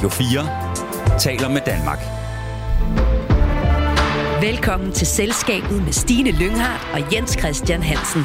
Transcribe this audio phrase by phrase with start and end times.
[0.00, 1.98] Radio 4 taler med Danmark.
[4.42, 8.22] Velkommen til Selskabet med Stine Lynghardt og Jens Christian Hansen.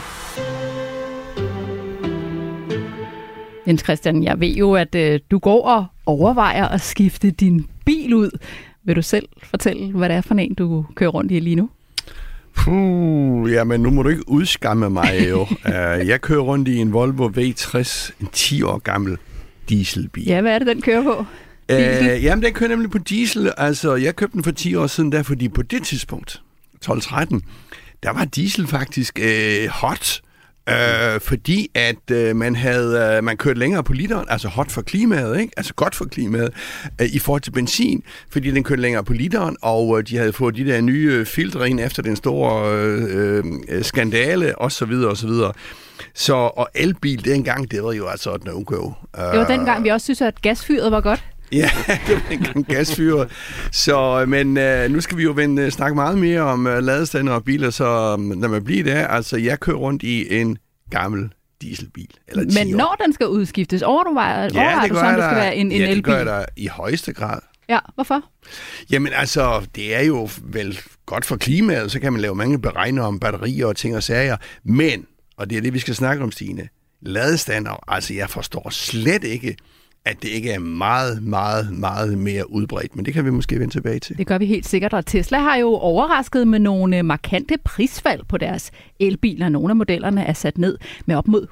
[3.68, 8.14] Jens Christian, jeg ved jo, at øh, du går og overvejer at skifte din bil
[8.14, 8.30] ud.
[8.84, 11.70] Vil du selv fortælle, hvad det er for en, du kører rundt i lige nu?
[12.55, 15.42] Puh, jamen nu må du ikke udskamme mig jo.
[15.42, 19.18] uh, jeg kører rundt i en Volvo V60, en 10 år gammel
[19.70, 20.26] dieselbil.
[20.26, 21.26] Ja, hvad er det, den kører på?
[21.72, 23.54] Uh, jamen, den kører nemlig på diesel.
[23.58, 26.41] Altså, jeg købte den for 10 år siden, der, fordi på det tidspunkt,
[26.86, 27.40] 12-13,
[28.04, 30.22] der var diesel faktisk uh, hot.
[30.70, 34.82] Øh, fordi at øh, man havde øh, man kørte længere på literen, altså hot for
[34.82, 35.54] klimaet, ikke?
[35.58, 36.50] altså godt for klimaet,
[37.02, 40.34] øh, i forhold til benzin, fordi den kørte længere på literen, og øh, de havde
[40.34, 45.10] fået de der nye filtre ind efter den store øh, øh, skandale, og så videre,
[45.10, 45.54] og så videre.
[46.13, 48.84] Så, og elbil dengang, det var jo altså et no-go.
[48.86, 51.26] Det var dengang, vi også synes, at gasfyret var godt.
[51.52, 51.70] Ja,
[52.08, 53.32] det var dengang gasfyret.
[53.71, 57.43] Så, men øh, nu skal vi jo vende, snakke meget mere om øh, ladestander og
[57.43, 60.57] biler, så når man bliver der, altså jeg kører rundt i en
[60.91, 61.29] gammel
[61.62, 62.10] dieselbil.
[62.27, 65.35] Eller Men når den skal udskiftes, overvejer, ja, overvejer det du så, om det skal
[65.35, 65.96] være en, en ja, elbil?
[65.96, 67.40] det gør jeg da i højeste grad.
[67.69, 68.22] Ja, hvorfor?
[68.91, 73.03] Jamen altså, det er jo vel godt for klimaet, så kan man lave mange beregninger
[73.03, 74.38] om batterier og ting og sager.
[74.63, 75.06] Men,
[75.38, 76.69] og det er det, vi skal snakke om, Stine,
[77.01, 79.56] ladestander, altså jeg forstår slet ikke,
[80.06, 82.95] at det ikke er meget, meget, meget mere udbredt.
[82.95, 84.17] Men det kan vi måske vende tilbage til.
[84.17, 88.38] Det gør vi helt sikkert, og Tesla har jo overrasket med nogle markante prisfald på
[88.38, 89.50] deres elbiler.
[89.50, 91.47] Nogle af modellerne er sat ned med op mod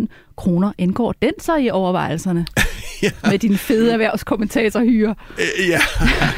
[0.00, 0.72] 130.000 kroner.
[0.78, 2.46] Indgår den så i overvejelserne?
[3.02, 3.10] ja.
[3.30, 5.14] Med din fede erhvervskommentator hyre.
[5.38, 5.80] Øh, ja.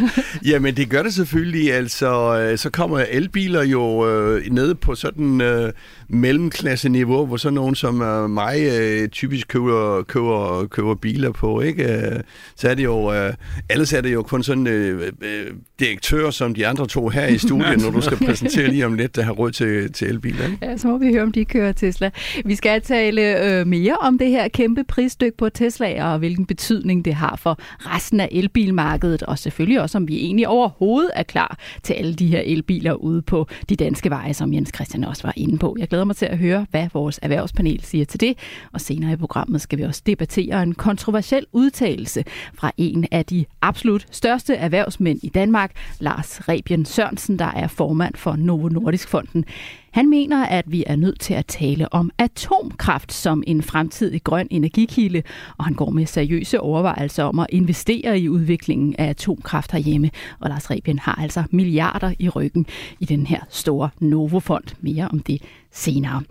[0.52, 1.74] Jamen det gør det selvfølgelig.
[1.74, 5.72] Altså, øh, så kommer elbiler jo øh, ned på sådan øh,
[6.08, 11.60] mellemklasse-niveau, hvor sådan nogen som øh, mig øh, typisk køber, køber, køber biler på.
[11.60, 11.84] Ikke?
[11.84, 12.20] Øh,
[12.56, 13.34] så er det jo, øh,
[13.70, 15.46] ellers er det jo kun sådan øh, øh,
[15.80, 19.16] direktør som de andre to her i studiet, når du skal præsentere lige om lidt,
[19.16, 20.44] der har råd til, til elbiler.
[20.44, 20.58] Ikke?
[20.62, 22.10] Ja, så må vi høre, om de kører Tesla.
[22.44, 27.04] Vi skal tale øh, mere om det her kæmpe prisstykke på Tesla, og hvilken betydning
[27.04, 31.58] det har for resten af elbilmarkedet, og selvfølgelig også, om vi egentlig overhovedet er klar
[31.82, 35.32] til alle de her elbiler ude på de danske veje, som Jens Christian også var
[35.36, 35.76] inde på.
[35.78, 38.38] Jeg glæder mig til at høre, hvad vores erhvervspanel siger til det,
[38.72, 42.24] og senere i programmet skal vi også debattere en kontroversiel udtalelse
[42.54, 48.14] fra en af de absolut største erhvervsmænd i Danmark, Lars Rebien Sørensen, der er formand
[48.14, 49.44] for Novo Nordisk Fonden.
[49.90, 54.46] Han mener, at vi er nødt til at tale om atomkraft som en fremtidig grøn
[54.50, 55.22] energikilde,
[55.58, 60.10] og han går med seriøse overvejelser om at investere i udviklingen af atomkraft herhjemme.
[60.40, 62.66] Og Lars Rebien har altså milliarder i ryggen
[63.00, 64.64] i den her store Novo-fond.
[64.80, 65.42] Mere om det
[65.76, 66.22] senere.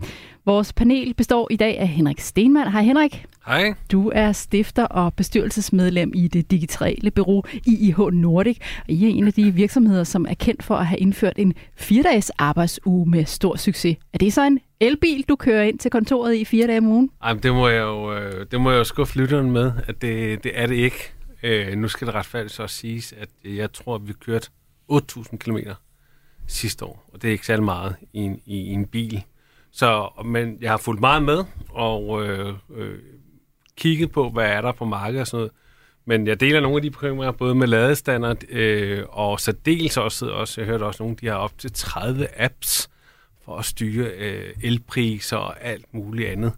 [0.46, 2.72] Vores panel består i dag af Henrik Stenmann.
[2.72, 3.24] Hej Henrik.
[3.46, 3.74] Hej.
[3.92, 8.58] Du er stifter og bestyrelsesmedlem i det digitale bureau IIH Nordic.
[8.80, 11.54] Og I er en af de virksomheder, som er kendt for at have indført en
[11.76, 13.96] fire-dages arbejdsuge med stor succes.
[14.12, 17.10] Er det så en elbil, du kører ind til kontoret i fire dage om ugen?
[17.22, 20.44] Ej, det må jeg jo, øh, det må jeg jo skuffe lytteren med, at det,
[20.44, 21.12] det er det ikke.
[21.42, 24.48] Øh, nu skal det retfærdigt så siges, at jeg tror, at vi kørte
[24.92, 25.56] 8.000 km
[26.46, 29.24] sidste år, og det er ikke særlig meget i en, i en bil.
[29.76, 32.98] Så, men jeg har fulgt meget med, og øh, øh,
[33.76, 35.52] kigget på, hvad er der på markedet og sådan noget.
[36.04, 40.26] Men jeg deler nogle af de bekymringer, både med ladestander, øh, og så dels også,
[40.26, 42.90] også, jeg hørte også nogle, de har op til 30 apps
[43.44, 46.52] for at styre øh, elpriser og alt muligt andet.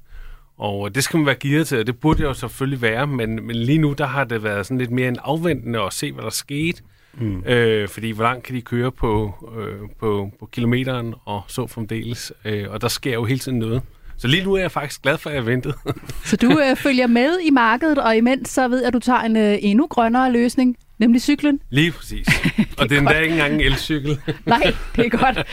[0.59, 3.07] Og øh, det skal man være gearet til, og det burde det jo selvfølgelig være,
[3.07, 6.13] men, men lige nu der har det været sådan lidt mere en afventende at se,
[6.13, 6.83] hvad der skete.
[7.15, 7.45] Mm.
[7.47, 12.33] Øh, fordi hvor langt kan de køre på, øh, på, på kilometeren og så fremdeles.
[12.45, 13.83] Øh, og der sker jo hele tiden noget.
[14.17, 15.75] Så lige nu er jeg faktisk glad for, at jeg ventede.
[16.25, 19.21] så du øh, følger med i markedet, og imens så ved jeg, at du tager
[19.21, 21.61] en øh, endnu grønnere løsning, nemlig cyklen.
[21.71, 22.27] Lige præcis.
[22.81, 24.21] og det er endda ikke engang en elcykel.
[24.47, 25.47] Nej, det er godt.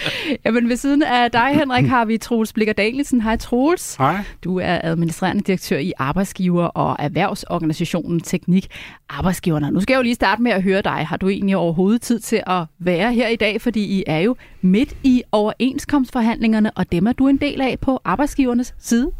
[0.46, 3.22] Jamen ved siden af dig, Henrik, har vi Troels Blikker Danielsen.
[3.22, 3.96] Hej Troels.
[3.96, 4.18] Hej.
[4.44, 8.68] Du er administrerende direktør i Arbejdsgiver- og Erhvervsorganisationen Teknik
[9.10, 9.72] Arbejdsgiverne.
[9.72, 11.06] Nu skal jeg jo lige starte med at høre dig.
[11.08, 13.62] Har du egentlig overhovedet tid til at være her i dag?
[13.62, 18.02] Fordi I er jo midt i overenskomstforhandlingerne, og dem er du en del af på
[18.04, 19.12] arbejdsgivernes side.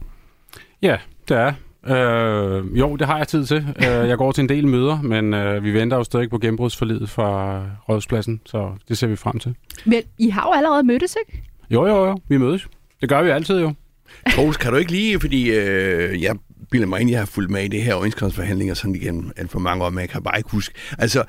[0.82, 0.98] Ja,
[1.28, 1.54] det er
[1.88, 3.68] Øh, jo, det har jeg tid til.
[3.78, 7.10] Øh, jeg går til en del møder, men øh, vi venter jo stadig på gennembrudsforlidet
[7.10, 9.56] fra Rådspladsen, så det ser vi frem til.
[9.86, 11.44] Men I har jo allerede mødtes, ikke?
[11.72, 12.18] Jo, jo, jo.
[12.28, 12.68] Vi mødes.
[13.02, 13.74] Det gør vi altid jo.
[14.30, 16.36] Troels, kan du ikke lige, fordi øh, jeg
[16.72, 19.60] bilder mig ind, jeg har fulgt med i det her overenskomstforhandlinger sådan igennem alt for
[19.60, 20.74] mange år, men jeg kan bare ikke huske.
[20.98, 21.24] Altså,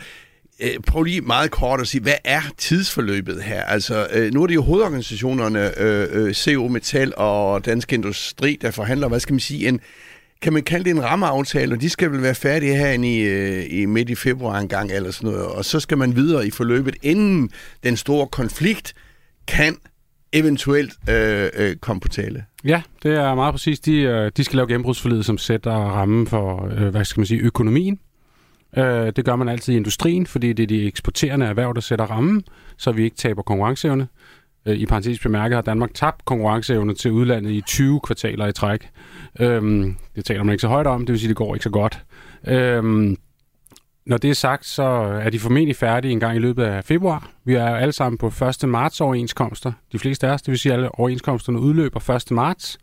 [0.61, 3.63] øh, prøv lige meget kort at sige, hvad er tidsforløbet her?
[3.63, 8.71] Altså, øh, nu er det jo hovedorganisationerne, øh, øh, CO Metal og Dansk Industri, der
[8.71, 9.81] forhandler, hvad skal man sige, en
[10.43, 13.67] kan man kalde det en rammeaftale, og de skal vel være færdige her i, øh,
[13.71, 16.51] i midt i februar en gang eller sådan noget, og så skal man videre i
[16.51, 17.51] forløbet, inden
[17.85, 18.95] den store konflikt
[19.49, 19.77] kan
[20.33, 22.45] eventuelt øh, øh, komme på tale.
[22.65, 23.81] Ja, det er meget præcis.
[23.81, 27.41] De, øh, de skal lave gennembrudsforlidet, som sætter rammen for, øh, hvad skal man sige,
[27.41, 27.99] økonomien.
[28.77, 32.05] Øh, det gør man altid i industrien, fordi det er de eksporterende erhverv, der sætter
[32.05, 32.45] rammen,
[32.79, 34.09] så vi ikke taber konkurrenceevne.
[34.67, 38.89] Øh, I parentes bemærket har Danmark tabt konkurrenceevne til udlandet i 20 kvartaler i træk.
[39.41, 41.71] Øhm, det taler man ikke så højt om, det vil sige, det går ikke så
[41.71, 42.05] godt.
[42.47, 43.17] Øhm,
[44.07, 44.83] når det er sagt, så
[45.23, 47.31] er de formentlig færdige en gang i løbet af februar.
[47.45, 48.27] Vi er alle sammen på
[48.63, 48.69] 1.
[48.69, 49.73] marts overenskomster.
[49.93, 52.31] De fleste af os, det vil sige, at alle overenskomsterne udløber 1.
[52.31, 52.79] marts.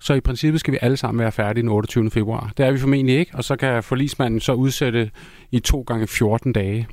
[0.00, 2.10] Så i princippet skal vi alle sammen være færdige den 28.
[2.10, 2.52] februar.
[2.56, 5.10] Det er vi formentlig ikke, og så kan forlismanden så udsætte
[5.50, 6.88] i to gange 14 dage.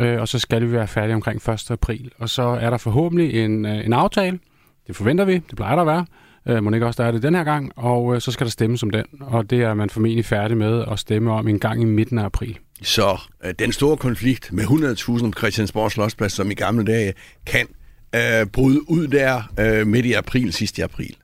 [0.00, 1.70] Øh, og så skal vi være færdige omkring 1.
[1.70, 2.10] april.
[2.18, 4.38] Og så er der forhåbentlig en, øh, en aftale.
[4.86, 6.06] Det forventer vi, det plejer der at være.
[6.48, 8.50] Øh, må ikke også der er det den her gang, og øh, så skal der
[8.50, 9.04] stemmes om den.
[9.20, 12.24] Og det er man formentlig færdig med at stemme om en gang i midten af
[12.24, 12.58] april.
[12.82, 17.12] Så øh, den store konflikt med 100.000 om Christiansborg Slottsplads, som i gamle dage,
[17.46, 17.66] kan
[18.14, 21.16] øh, bryde ud der øh, midt i april, sidste april.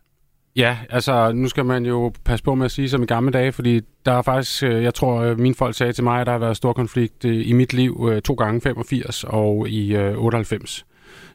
[0.56, 3.52] Ja, altså nu skal man jo passe på med at sige som i gamle dage,
[3.52, 6.32] fordi der er faktisk, øh, jeg tror, øh, mine folk sagde til mig, at der
[6.32, 10.87] har været stor konflikt øh, i mit liv to gange 85 og i 98.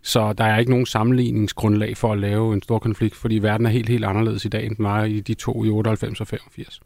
[0.01, 3.69] Så der er ikke nogen sammenligningsgrundlag for at lave en stor konflikt, fordi verden er
[3.69, 6.79] helt, helt anderledes i dag, end den var i de to i 98 og 85.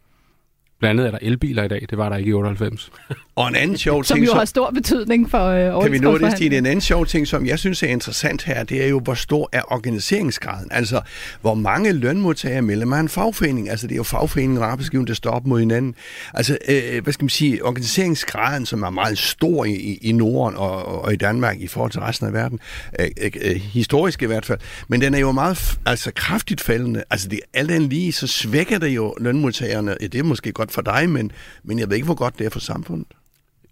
[0.79, 2.91] Blandt andet er der elbiler i dag, det var der ikke i 98.
[3.39, 4.17] Og en anden sjov ting...
[4.17, 6.57] Som jo har stor betydning for øh, Kan vi nå det, Stine?
[6.57, 9.49] En anden sjov ting, som jeg synes er interessant her, det er jo, hvor stor
[9.51, 10.67] er organiseringsgraden.
[10.71, 11.01] Altså,
[11.41, 13.69] hvor mange lønmodtagere melder en fagforening?
[13.69, 15.95] Altså, det er jo fagforeningen og arbejdsgiveren, der står op mod hinanden.
[16.33, 20.57] Altså, øh, hvad skal man sige, organiseringsgraden, som er meget stor i, i, i Norden
[20.57, 22.59] og, og i Danmark i forhold til resten af verden,
[22.99, 23.07] øh,
[23.41, 27.03] øh, historisk i hvert fald, men den er jo meget altså, kraftigt faldende.
[27.09, 29.95] Altså, det, alt andet lige, så svækker det jo lønmodtagerne.
[30.01, 31.31] Ja, det er måske godt for dig, men,
[31.63, 33.07] men jeg ved ikke, hvor godt det er for samfundet.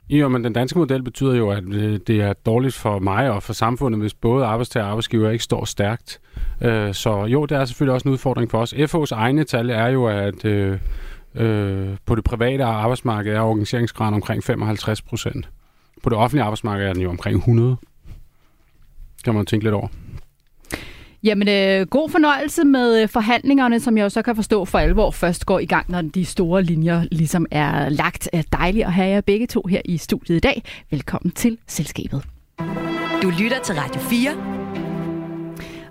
[0.09, 3.44] Jo, men den danske model betyder jo, at øh, det er dårligt for mig og
[3.44, 6.19] for samfundet, hvis både arbejdstager og arbejdsgiver ikke står stærkt.
[6.62, 8.74] Øh, så jo, det er selvfølgelig også en udfordring for os.
[8.74, 10.80] FO's egne tal er jo, at øh,
[11.36, 15.50] øh, på det private arbejdsmarked er organiseringsgraden omkring 55 procent.
[16.04, 17.77] På det offentlige arbejdsmarked er den jo omkring 100.
[19.24, 19.88] Kan man tænke lidt over.
[21.28, 25.12] Jamen, øh, god fornøjelse med øh, forhandlingerne, som jeg jo så kan forstå for alvor
[25.12, 28.30] først går i gang, når de store linjer ligesom er lagt.
[28.34, 30.64] Øh, dejligt at have jer begge to her i studiet i dag.
[30.92, 32.24] Velkommen til Selskabet.
[33.22, 34.67] Du lytter til Radio 4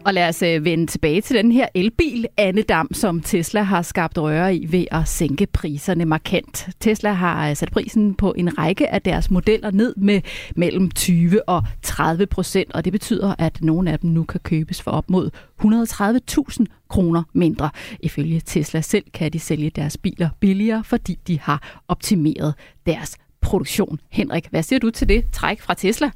[0.06, 4.18] og lad os øh, vende tilbage til den her elbil Annedam, som Tesla har skabt
[4.18, 6.68] røre i ved at sænke priserne markant.
[6.80, 10.20] Tesla har øh, sat prisen på en række af deres modeller ned med
[10.56, 14.82] mellem 20 og 30 procent, og det betyder, at nogle af dem nu kan købes
[14.82, 15.30] for op mod
[15.62, 17.70] 130.000 kroner mindre.
[18.00, 22.54] Ifølge Tesla selv kan de sælge deres biler billigere, fordi de har optimeret
[22.86, 24.00] deres produktion.
[24.10, 26.10] Henrik, hvad siger du til det træk fra Tesla?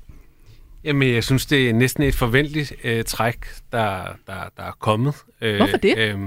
[0.85, 5.15] Jamen, jeg synes, det er næsten et forventeligt øh, træk, der, der, der er kommet.
[5.41, 5.99] Øh, Hvorfor det?
[5.99, 6.19] Øh,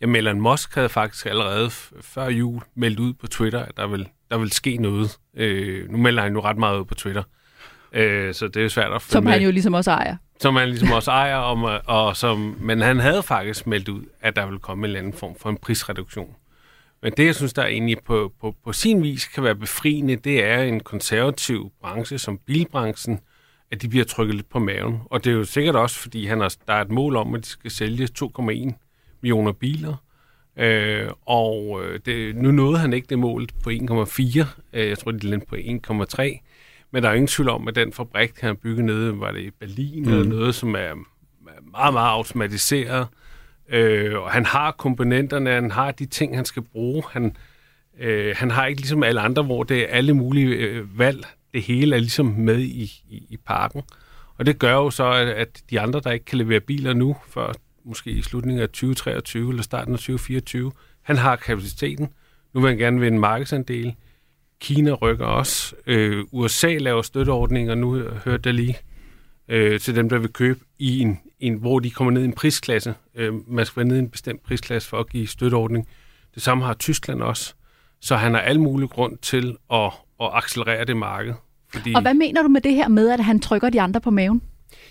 [0.00, 1.70] jamen, Elon Musk havde faktisk allerede
[2.00, 5.18] før jul meldt ud på Twitter, at der vil, der vil ske noget.
[5.36, 7.22] Øh, nu melder han nu ret meget ud på Twitter.
[7.92, 10.16] Øh, så det er jo svært at Som han jo ligesom også ejer.
[10.40, 14.36] Som han ligesom også ejer, og, og som, men han havde faktisk meldt ud, at
[14.36, 16.34] der vil komme en eller anden form for en prisreduktion.
[17.02, 20.44] Men det, jeg synes, der egentlig på, på, på sin vis kan være befriende, det
[20.44, 23.20] er en konservativ branche som bilbranchen,
[23.74, 25.00] at de bliver trykket lidt på maven.
[25.04, 27.40] Og det er jo sikkert også, fordi han har, der er et mål om, at
[27.40, 28.72] de skal sælge 2,1
[29.20, 29.96] millioner biler.
[30.56, 33.74] Øh, og øh, det, nu nåede han ikke det mål på 1,4.
[34.72, 36.40] Øh, jeg tror, det er på 1,3.
[36.90, 39.40] Men der er ingen tvivl om, at den fabrik, han har bygget nede, var det
[39.40, 40.12] i Berlin, mm.
[40.12, 40.94] eller noget, som er
[41.70, 43.06] meget, meget automatiseret.
[43.68, 47.02] Øh, og han har komponenterne, han har de ting, han skal bruge.
[47.10, 47.36] Han,
[48.00, 51.62] øh, han har ikke ligesom alle andre, hvor det er alle mulige øh, valg, det
[51.62, 53.82] hele er ligesom med i, i, i parken.
[54.38, 57.16] Og det gør jo så, at, at de andre, der ikke kan levere biler nu,
[57.28, 57.52] før
[57.84, 62.08] måske i slutningen af 2023 eller starten af 2024, han har kapaciteten.
[62.54, 63.94] Nu vil han gerne vinde markedsandel.
[64.60, 65.74] Kina rykker også.
[65.86, 67.94] Øh, USA laver støtteordninger, nu
[68.24, 68.76] hørte jeg lige,
[69.48, 72.32] øh, til dem, der vil købe i en, en, hvor de kommer ned i en
[72.32, 72.94] prisklasse.
[73.14, 75.88] Øh, man skal være ned i en bestemt prisklasse for at give støtteordning.
[76.34, 77.54] Det samme har Tyskland også.
[78.00, 81.34] Så han har al mulig grund til at, at accelerere det marked.
[81.74, 81.94] Fordi...
[81.94, 84.42] Og hvad mener du med det her med, at han trykker de andre på maven?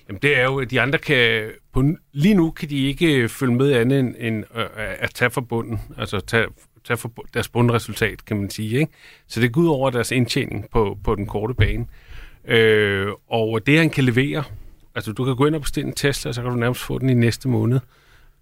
[0.08, 1.50] Jamen det er jo, at de andre kan...
[1.74, 5.42] På, lige nu kan de ikke følge med andet end, end øh, at tage for
[5.42, 5.80] bunden.
[5.98, 6.46] Altså tage,
[6.84, 8.80] tage for deres bundresultat, kan man sige.
[8.80, 8.92] Ikke?
[9.28, 11.86] Så det går ud over deres indtjening på, på den korte bane.
[12.48, 14.44] Øh, og det han kan levere,
[14.96, 17.10] altså du kan gå ind og bestille en Tesla, så kan du nærmest få den
[17.10, 17.80] i næste måned.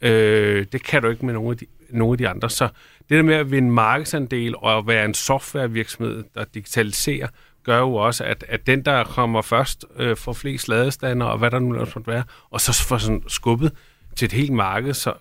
[0.02, 2.50] Øh, det kan du ikke med nogle af, de, nogle af de andre.
[2.50, 2.68] Så
[3.10, 7.28] det der med at vinde markedsandel og være en softwarevirksomhed, der digitaliserer,
[7.64, 11.52] gør jo også, at, at den, der kommer først, øh, får flest ladestander, og hvad
[11.52, 13.72] der nu ellers måtte være, og så får sådan skubbet
[14.16, 15.14] til et helt marked, så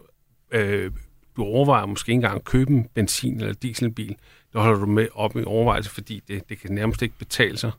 [0.50, 0.90] øh,
[1.36, 4.16] du overvejer måske ikke engang at købe en benzin- eller dieselbil.
[4.52, 7.70] Det holder du med op i overvejelse, fordi det, det kan nærmest ikke betale sig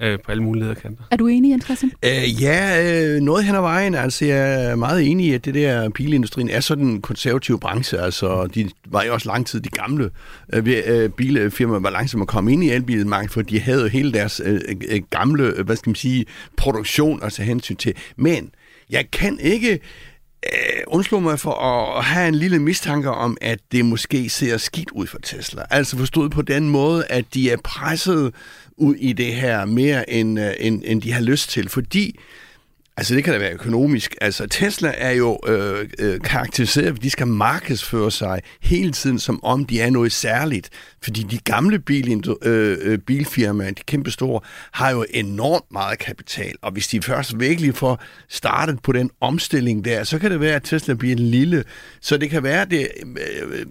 [0.00, 1.02] øh, på alle muligheder kanter.
[1.10, 1.92] Er du enig, Jens Christian?
[2.04, 3.94] Øh, ja, øh, noget hen ad vejen.
[3.94, 7.98] Altså, jeg er meget enig i, at det der bilindustrien er sådan en konservativ branche.
[7.98, 10.10] Altså, de var jo også lang tid de gamle
[10.52, 14.12] øh, øh, bilfirmaer var langsomt at komme ind i elbilmarkedet, for de havde jo hele
[14.12, 17.94] deres øh, øh, gamle, øh, hvad skal man sige, produktion at tage hensyn til.
[18.16, 18.50] Men
[18.90, 19.80] jeg kan ikke
[20.46, 24.90] øh, undslå mig for at have en lille mistanke om, at det måske ser skidt
[24.90, 25.62] ud for Tesla.
[25.70, 28.34] Altså forstået på den måde, at de er presset
[28.76, 32.18] ud i det her mere, end, øh, end, end de har lyst til, fordi
[32.96, 34.14] Altså det kan da være økonomisk.
[34.20, 39.44] Altså Tesla er jo øh, øh, karakteriseret, at de skal markedsføre sig hele tiden, som
[39.44, 40.70] om de er noget særligt.
[41.02, 44.40] Fordi de gamle bil, øh, øh bilfirmaer, de kæmpe store,
[44.72, 46.54] har jo enormt meget kapital.
[46.62, 50.54] Og hvis de først virkelig får startet på den omstilling der, så kan det være,
[50.54, 51.64] at Tesla bliver en lille.
[52.00, 52.88] Så det kan være, at det,
[53.52, 53.66] øh,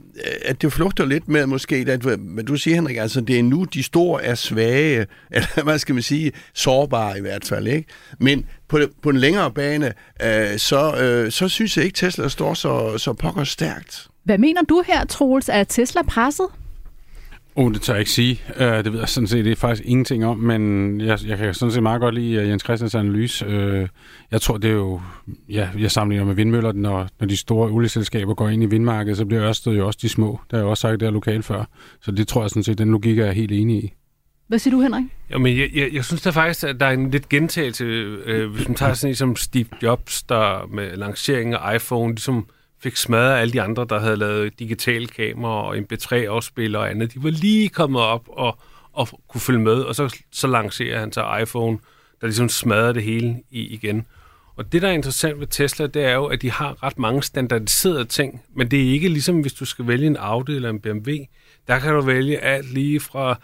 [0.45, 3.63] at det flugter lidt med måske, at, men du siger, Henrik, altså det er nu,
[3.63, 7.67] de store er svage, eller hvad skal man sige, sårbare i hvert fald.
[7.67, 7.87] Ikke?
[8.19, 12.53] Men på, på den længere bane, øh, så, øh, så synes jeg ikke, Tesla står
[12.53, 14.07] så, så pokker stærkt.
[14.23, 15.49] Hvad mener du her, Troels?
[15.49, 16.47] Er Tesla presset?
[17.55, 18.41] Oh, det tør jeg ikke sige.
[18.55, 21.53] Uh, det ved jeg sådan set det er faktisk ingenting om, men jeg, jeg kan
[21.53, 23.47] sådan set meget godt lide uh, Jens Christians analyse.
[23.47, 23.87] Uh,
[24.31, 25.01] jeg tror, det er jo...
[25.49, 29.25] Ja, jeg sammenligner med vindmøller, når, når de store olieselskaber går ind i vindmarkedet, så
[29.25, 30.39] bliver Ørsted jo også de små.
[30.43, 31.63] Det har jeg også sagt det er lokalt før.
[32.01, 33.93] Så det tror jeg sådan set, den logik er jeg helt enig i.
[34.47, 35.03] Hvad siger du, Henrik?
[35.29, 38.67] Jamen, jeg, jeg, jeg synes da faktisk, at der er en lidt gentagelse, øh, hvis
[38.67, 42.45] man tager sådan en som Steve Jobs, der med lanceringen af iPhone, ligesom
[42.83, 47.13] fik smadret alle de andre, der havde lavet digitale kameraer og MP3-afspiller og andet.
[47.13, 48.59] De var lige kommet op og,
[48.93, 51.77] og kunne følge med, og så, så lancerer han så iPhone,
[52.21, 54.05] der ligesom smadrer det hele i, igen.
[54.55, 57.23] Og det, der er interessant ved Tesla, det er jo, at de har ret mange
[57.23, 60.79] standardiserede ting, men det er ikke ligesom, hvis du skal vælge en Audi eller en
[60.79, 61.11] BMW.
[61.67, 63.39] Der kan du vælge alt lige fra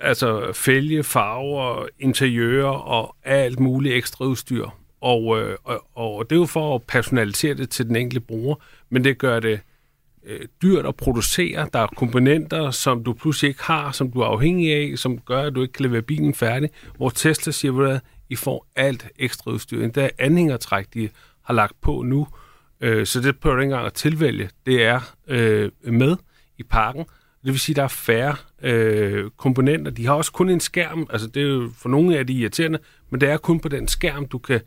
[0.00, 4.68] altså fælge, farver, interiører og alt muligt ekstra udstyr.
[5.04, 8.54] Og, øh, og, og det er jo for at personalisere det til den enkelte bruger,
[8.90, 9.60] men det gør det
[10.26, 11.68] øh, dyrt at producere.
[11.72, 15.42] Der er komponenter, som du pludselig ikke har, som du er afhængig af, som gør,
[15.42, 16.70] at du ikke kan levere bilen færdig.
[16.96, 19.84] Hvor Tesla siger, at I får alt ekstra udstyr.
[19.84, 21.08] Endda er anhængertræk, de
[21.42, 22.26] har lagt på nu,
[22.80, 24.50] øh, så det prøver du ikke engang at tilvælge.
[24.66, 26.16] Det er øh, med
[26.58, 27.04] i pakken,
[27.44, 29.90] det vil sige, at der er færre øh, komponenter.
[29.90, 31.06] De har også kun en skærm.
[31.10, 32.78] Altså, det er jo for nogle af de irriterende,
[33.10, 34.60] men det er kun på den skærm, du kan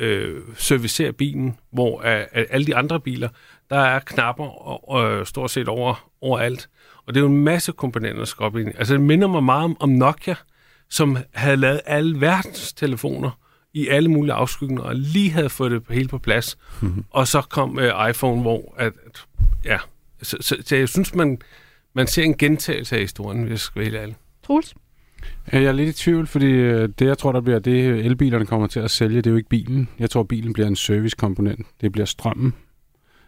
[0.00, 3.28] øh, servicere bilen, hvor af, af alle de andre biler,
[3.70, 6.68] der er knapper og, og stort set over, overalt.
[7.06, 9.44] Og det er jo en masse komponenter, der skal op i Altså, det minder mig
[9.44, 10.34] meget om, om Nokia,
[10.88, 13.30] som havde lavet alle verdens telefoner
[13.72, 16.58] i alle mulige afskygninger, og lige havde fået det helt på plads.
[16.80, 17.04] Mm-hmm.
[17.10, 19.26] Og så kom øh, iPhone, hvor at, at
[19.64, 19.78] ja,
[20.22, 21.38] så, så, så jeg synes, man,
[21.94, 24.16] man ser en gentagelse af historien, hvis jeg skal være helt ærlig.
[24.46, 24.74] Troels?
[25.52, 28.46] Jeg er lidt i tvivl, fordi øh, det, jeg tror, der bliver det, øh, elbilerne
[28.46, 29.88] kommer til at sælge, det er jo ikke bilen.
[29.98, 31.66] Jeg tror, bilen bliver en servicekomponent.
[31.80, 32.54] Det bliver strømmen.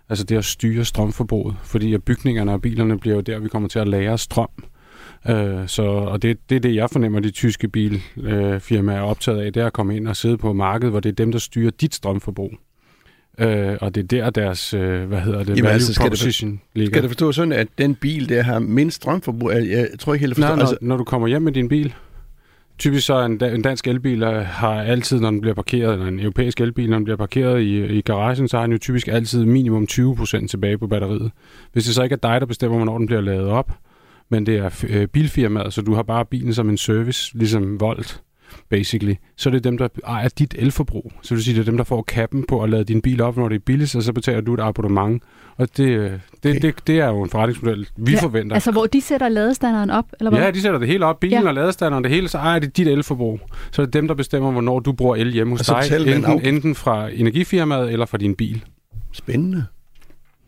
[0.09, 1.57] Altså det at styre strømforbruget.
[1.65, 4.49] Fordi at bygningerne og bilerne bliver jo der, vi kommer til at lære strøm.
[5.29, 9.41] Øh, så, og det, det er det, jeg fornemmer, de tyske bilfirmaer uh, er optaget
[9.41, 11.39] af, det er at komme ind og sidde på markedet, hvor det er dem, der
[11.39, 12.53] styrer dit strømforbrug.
[13.39, 16.51] Øh, og det er der deres, øh, hvad hedder det, Jamen, value altså, skal proposition
[16.51, 16.93] det, ligger.
[16.93, 20.27] Skal det forstå sådan, at den bil, der har mindst strømforbrug, jeg, jeg tror ikke
[20.27, 20.49] helt, forstår.
[20.49, 21.95] Nej, når, altså, når du kommer hjem med din bil,
[22.79, 26.61] typisk så en, en dansk elbil har altid, når den bliver parkeret, eller en europæisk
[26.61, 29.87] elbil, når den bliver parkeret i, i garagen, så har den jo typisk altid minimum
[29.91, 31.31] 20% tilbage på batteriet.
[31.73, 33.73] Hvis det så ikke er dig, der bestemmer, hvornår den bliver lavet op,
[34.29, 38.21] men det er øh, bilfirmaet, så du har bare bilen som en service, ligesom Volt,
[38.69, 41.13] basically, så er det dem, der ejer dit elforbrug.
[41.23, 43.23] Så det vil sige, det er dem, der får kappen på at lade din bil
[43.23, 45.23] op, når det er billigst, og så betaler du et abonnement.
[45.57, 46.61] Og det, øh, det, okay.
[46.61, 48.55] det, det er jo en forretningsmodel, vi ja, forventer.
[48.55, 50.05] Altså, hvor de sætter ladestandarden op?
[50.21, 50.41] Eller hvad?
[50.41, 51.21] Ja, de sætter det hele op.
[51.21, 51.49] Bilen ja.
[51.49, 53.41] og ladestandarden, det hele, så ejer det dit elforbrug.
[53.71, 56.07] Så det er dem, der bestemmer, hvornår du bruger el hjemme hos dig.
[56.07, 58.65] Enten, enten fra energifirmaet eller fra din bil.
[59.13, 59.65] Spændende.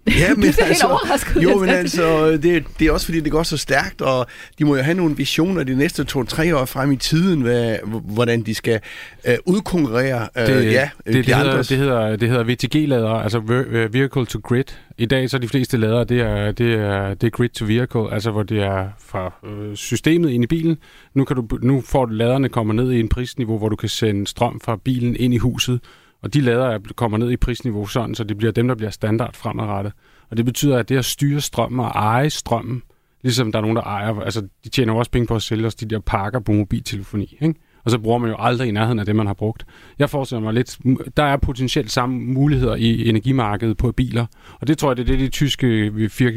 [0.06, 4.02] Ja, men altså, jo, men altså, det, det er også fordi, det går så stærkt,
[4.02, 4.26] og
[4.58, 8.42] de må jo have nogle visioner de næste to-tre år frem i tiden, hvad, hvordan
[8.42, 8.80] de skal
[9.28, 13.42] uh, udkonkurrere uh, det, ja, det, de det, hedder, det, hedder, det hedder VTG-lader, altså
[13.48, 14.64] øh, Vehicle to Grid.
[14.98, 18.12] I dag så de fleste lader, det er, det er, det er Grid to Vehicle,
[18.12, 20.78] altså hvor det er fra øh, systemet ind i bilen.
[21.14, 24.26] Nu, kan du, nu får laderne kommer ned i en prisniveau, hvor du kan sende
[24.26, 25.80] strøm fra bilen ind i huset,
[26.24, 29.34] og de lader kommer ned i prisniveau sådan, så det bliver dem, der bliver standard
[29.34, 29.92] fremadrettet.
[30.30, 32.82] Og det betyder, at det at styre strømmen og eje strømmen,
[33.22, 35.66] ligesom der er nogen, der ejer, altså de tjener jo også penge på at sælge
[35.66, 37.54] os de der pakker på mobiltelefoni, ikke?
[37.84, 39.66] Og så bruger man jo aldrig i nærheden af det, man har brugt.
[39.98, 40.78] Jeg forestiller mig lidt,
[41.16, 44.26] der er potentielt samme muligheder i energimarkedet på biler,
[44.60, 45.92] og det tror jeg, det er det, de tyske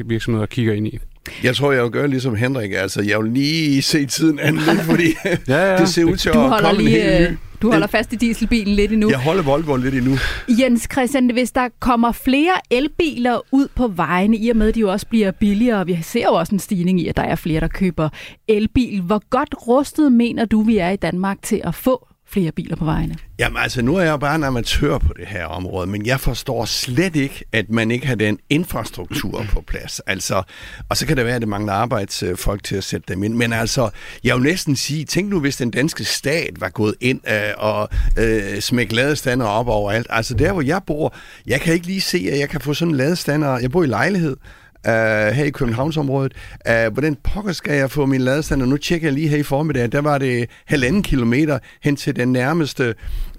[0.06, 1.00] virksomheder kigger ind i.
[1.44, 2.72] Jeg tror, jeg vil gøre ligesom Henrik.
[2.74, 5.04] Altså, jeg vil lige se tiden an lidt, fordi
[5.48, 5.78] Ja, ja.
[5.82, 7.38] det ser ud til Du at holder, komme en lige, helt øh, ny.
[7.62, 9.10] du holder fast i dieselbilen lidt endnu.
[9.10, 10.18] Jeg holder Volvoen lidt endnu.
[10.60, 14.80] Jens Christian, hvis der kommer flere elbiler ud på vejene, i og med at de
[14.80, 17.60] jo også bliver billigere, vi ser jo også en stigning i, at der er flere,
[17.60, 18.10] der køber
[18.48, 19.02] elbil.
[19.02, 22.86] Hvor godt rustet mener du, vi er i Danmark til at få flere biler på
[22.86, 23.16] vejene?
[23.40, 26.20] Jamen altså, nu er jeg jo bare en amatør på det her område, men jeg
[26.20, 30.00] forstår slet ikke, at man ikke har den infrastruktur på plads.
[30.00, 30.44] Altså,
[30.90, 33.34] og så kan det være, at det mangler arbejdsfolk til at sætte dem ind.
[33.34, 33.90] Men altså,
[34.24, 37.90] jeg vil næsten sige, tænk nu, hvis den danske stat var gået ind øh, og
[38.18, 40.08] øh, smæk ladestander op overalt.
[40.10, 41.16] Altså, der hvor jeg bor,
[41.48, 43.60] jeg kan ikke lige se, at jeg kan få sådan en ladestander.
[43.60, 44.38] Jeg bor i lejlighed.
[44.88, 44.94] Uh,
[45.34, 46.34] her i Københavnsområdet.
[46.70, 48.65] Uh, hvordan pokker skal jeg få min ladestander?
[48.65, 49.91] Nu tjekker jeg lige her i formiddag.
[49.91, 52.96] Der var det halvanden kilometer hen til den nærmeste,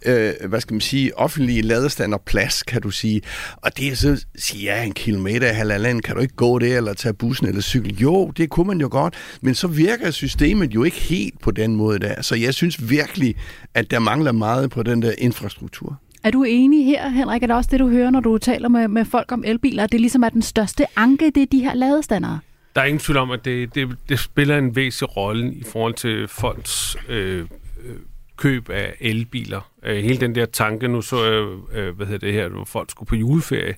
[0.07, 3.23] uh, hvad skal man sige, offentlige ladestanderplads, kan du sige.
[3.57, 6.95] Og det er så, siger jeg, en kilometer, halvanden, kan du ikke gå det, eller
[6.95, 7.99] tage bussen eller cykel?
[7.99, 11.77] Jo, det kunne man jo godt, men så virker systemet jo ikke helt på den
[11.77, 12.23] måde der.
[12.23, 13.35] Så jeg synes virkelig,
[13.75, 16.01] at der mangler meget på den der infrastruktur.
[16.25, 17.43] Er du enig her, Henrik?
[17.43, 19.85] Er det også det, du hører, når du taler med, med folk om elbiler?
[19.85, 22.41] At det ligesom er den største anke, det er de her ladestandere?
[22.75, 25.95] Der er ingen tvivl om, at det, det, det spiller en væsentlig rolle i forhold
[25.95, 27.47] til folks øh,
[27.85, 27.97] øh,
[28.37, 29.71] køb af elbiler.
[29.85, 32.91] Øh, hele den der tanke, nu så jeg, øh, hvad hedder det her, hvor folk
[32.91, 33.75] skulle på juleferie,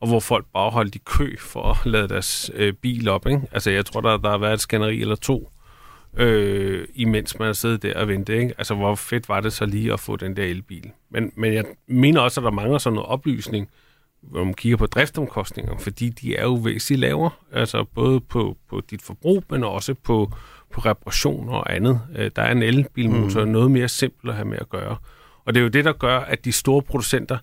[0.00, 3.26] og hvor folk bare holdt i kø for at lade deres øh, bil op.
[3.26, 3.42] Ikke?
[3.52, 5.50] Altså, jeg tror, der, der har været et skænderi eller to,
[6.16, 8.34] øh, imens man har siddet der og ventet.
[8.34, 8.54] Ikke?
[8.58, 10.90] Altså, hvor fedt var det så lige at få den der elbil.
[11.10, 13.68] Men, men jeg mener også, at der mangler sådan noget oplysning,
[14.22, 18.82] når man kigger på driftomkostninger, fordi de er jo væsentligt lavere, altså både på, på
[18.90, 20.32] dit forbrug, men også på,
[20.72, 22.00] på reparation og andet.
[22.16, 23.50] Øh, Der er en elbilmotor mm.
[23.50, 24.96] noget mere simpel at have med at gøre.
[25.44, 27.38] Og det er jo det, der gør, at de store producenter,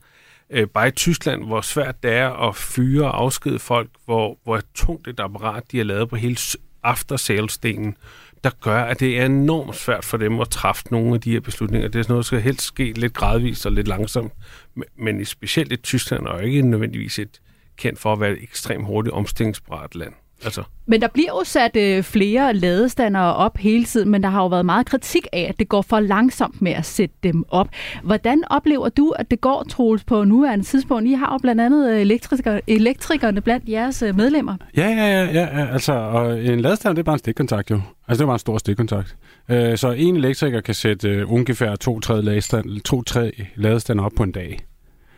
[0.50, 4.62] øh, bare i Tyskland, hvor svært det er at fyre og afskede folk, hvor, hvor
[4.76, 6.38] tungt et apparat de har lavet på hele
[6.84, 7.96] after-sales-delen,
[8.44, 11.40] der gør, at det er enormt svært for dem at træffe nogle af de her
[11.40, 11.88] beslutninger.
[11.88, 14.34] Det er sådan noget, der skal helst ske lidt gradvist og lidt langsomt.
[14.76, 17.42] Men, men specielt i Tyskland er jo ikke nødvendigvis et
[17.78, 20.14] kendt for at være et ekstremt hurtigt omstillingsparat land.
[20.46, 24.42] Altså, Men der bliver jo sat øh, flere ladestandere op hele tiden, men der har
[24.42, 27.68] jo været meget kritik af, at det går for langsomt med at sætte dem op.
[28.04, 31.10] Hvordan oplever du, at det går, Troels, på nuværende tidspunkt?
[31.10, 34.56] I har jo blandt andet øh, elektriker, elektrikerne blandt jeres øh, medlemmer.
[34.78, 37.82] Ja, ja, ja, ja, altså, og en ladestander, det er bare en stikkontakt jo.
[38.08, 39.16] Altså, det er bare en stor stikkontakt.
[39.50, 44.32] Øh, så en elektriker kan sætte øh, ungefær to-tre ladestander, to-tre ladestander op på en
[44.32, 44.60] dag.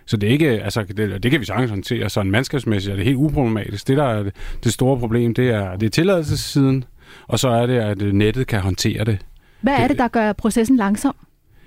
[0.10, 2.10] Så det er ikke, altså, det, det kan vi sagtens håndtere.
[2.10, 3.88] Så en mandskabsmæssigt er det helt uproblematisk.
[3.88, 6.84] Det, der er det, det store problem, det er, det er tilladelsessiden,
[7.28, 9.20] og så er det, at nettet kan håndtere det.
[9.62, 11.16] Hvad er det, der gør processen langsom?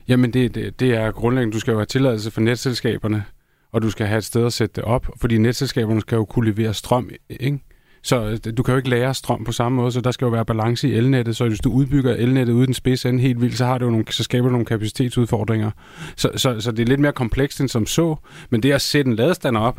[0.08, 3.24] Jamen, det, det, det er grundlæggende, du skal jo have tilladelse for netselskaberne,
[3.72, 6.50] og du skal have et sted at sætte det op, fordi netselskaberne skal jo kunne
[6.50, 7.58] levere strøm, ikke?
[8.02, 10.30] Så øh, du kan jo ikke lære strøm på samme måde, så der skal jo
[10.30, 13.64] være balance i elnettet, så hvis du udbygger elnettet uden spids ende helt vildt, så,
[13.64, 15.70] har jo nogle, så skaber du nogle kapacitetsudfordringer.
[16.16, 18.16] Så, så, så det er lidt mere komplekst end som så,
[18.50, 19.78] men det at sætte en ladestander op,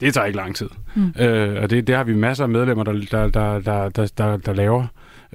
[0.00, 0.68] det tager ikke lang tid.
[0.94, 1.14] Mm.
[1.20, 4.36] Øh, og det, det har vi masser af medlemmer, der, der, der, der, der, der,
[4.36, 4.86] der laver.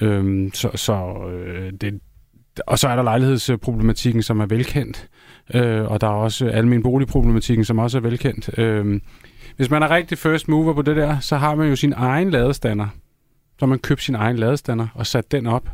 [0.02, 2.00] Øhm, så så øh, det,
[2.68, 5.08] og så er der lejlighedsproblematikken, som er velkendt.
[5.54, 8.60] Øh, og der er også almen boligproblematikken, som også er velkendt.
[8.60, 9.00] Øh,
[9.62, 12.30] hvis man er rigtig first mover på det der, så har man jo sin egen
[12.32, 12.88] ladestander.
[13.52, 15.70] Så har man købt sin egen ladestander og sat den op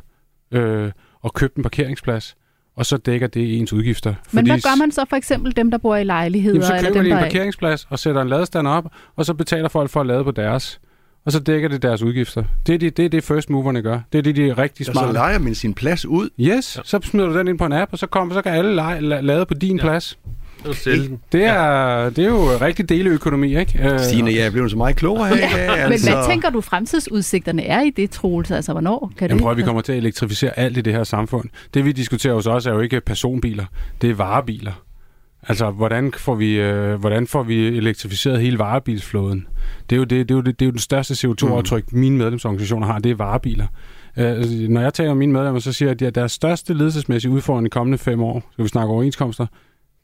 [0.51, 2.35] øh, og købt en parkeringsplads.
[2.75, 4.13] Og så dækker det ens udgifter.
[4.31, 6.55] Men hvad gør man så for eksempel dem, der bor i lejligheder?
[6.55, 7.21] Jamen, så eller køber dem, de en er...
[7.21, 10.79] parkeringsplads og sætter en ladestander op, og så betaler folk for at lade på deres.
[11.25, 12.43] Og så dækker det deres udgifter.
[12.67, 13.99] Det er det, det, er det first moverne gør.
[14.11, 15.13] Det er det, de er rigtig Og så smarte.
[15.13, 16.29] leger man sin plads ud.
[16.39, 18.75] Yes, så smider du den ind på en app, og så, kommer, så kan alle
[18.75, 19.83] lege, la, lade på din Ja.
[19.85, 19.89] ja.
[19.89, 20.19] plads.
[20.63, 21.19] Det er sælge den.
[21.31, 23.89] Det er, det er jo rigtig deleøkonomi, ikke?
[23.93, 25.83] Øh, Stine, jeg er blevet så meget klogere her i dag.
[25.83, 26.11] Men Altså.
[26.11, 28.51] hvad tænker du fremtidsudsigterne er i det, Troels?
[28.51, 29.43] Altså, hvornår kan Jamen det?
[29.43, 31.49] prøv vi kommer til at elektrificere alt i det her samfund.
[31.73, 33.65] Det vi diskuterer hos os er jo ikke personbiler,
[34.01, 34.83] det er varebiler.
[35.49, 39.47] Altså, hvordan får vi, øh, hvordan får vi elektrificeret hele varebilsflåden?
[39.89, 41.99] Det er jo, det, det er jo, det, det er jo den største CO2-aftryk, mm.
[41.99, 43.65] mine medlemsorganisationer har, det er varebiler.
[44.17, 47.65] Øh, når jeg taler med mine medlemmer, så siger jeg, at deres største ledelsesmæssige udfordring
[47.65, 49.45] de kommende fem år, så vi snakker overenskomster,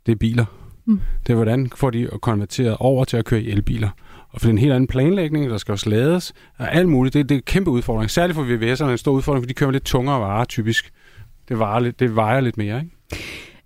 [0.06, 0.46] det er biler.
[0.86, 1.02] Mm.
[1.28, 3.90] Det er, hvordan får de konverteret over til at køre i elbiler.
[4.30, 7.14] Og for det er en helt anden planlægning, der skal også lades, og alt muligt.
[7.14, 8.12] Det, det er en kæmpe udfordring.
[8.12, 10.92] Særligt for VVS'erne er en stor udfordring, for de kører lidt tungere varer typisk.
[11.50, 12.92] Det vejer lidt, det vejer lidt mere, ikke?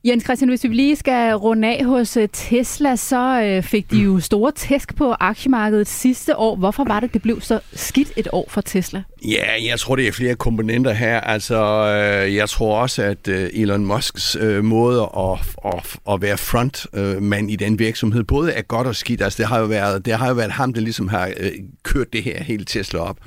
[0.08, 3.98] Jens Christian, hvis vi lige skal runde af hos øh, Tesla, så øh, fik de
[3.98, 6.56] jo store tæsk på aktiemarkedet sidste år.
[6.56, 9.04] Hvorfor var det, det blev så skidt et år for Tesla?
[9.26, 11.22] Ja, jeg tror, det er flere komponenter her.
[11.22, 17.56] Altså, øh, jeg tror også, at Elon Musks måde at, at, at være frontmand i
[17.56, 19.22] den virksomhed, både er godt og skidt.
[19.22, 21.32] Altså, det har jo været, det har jo været ham, der ligesom har
[21.84, 23.18] kørt det her hele Tesla op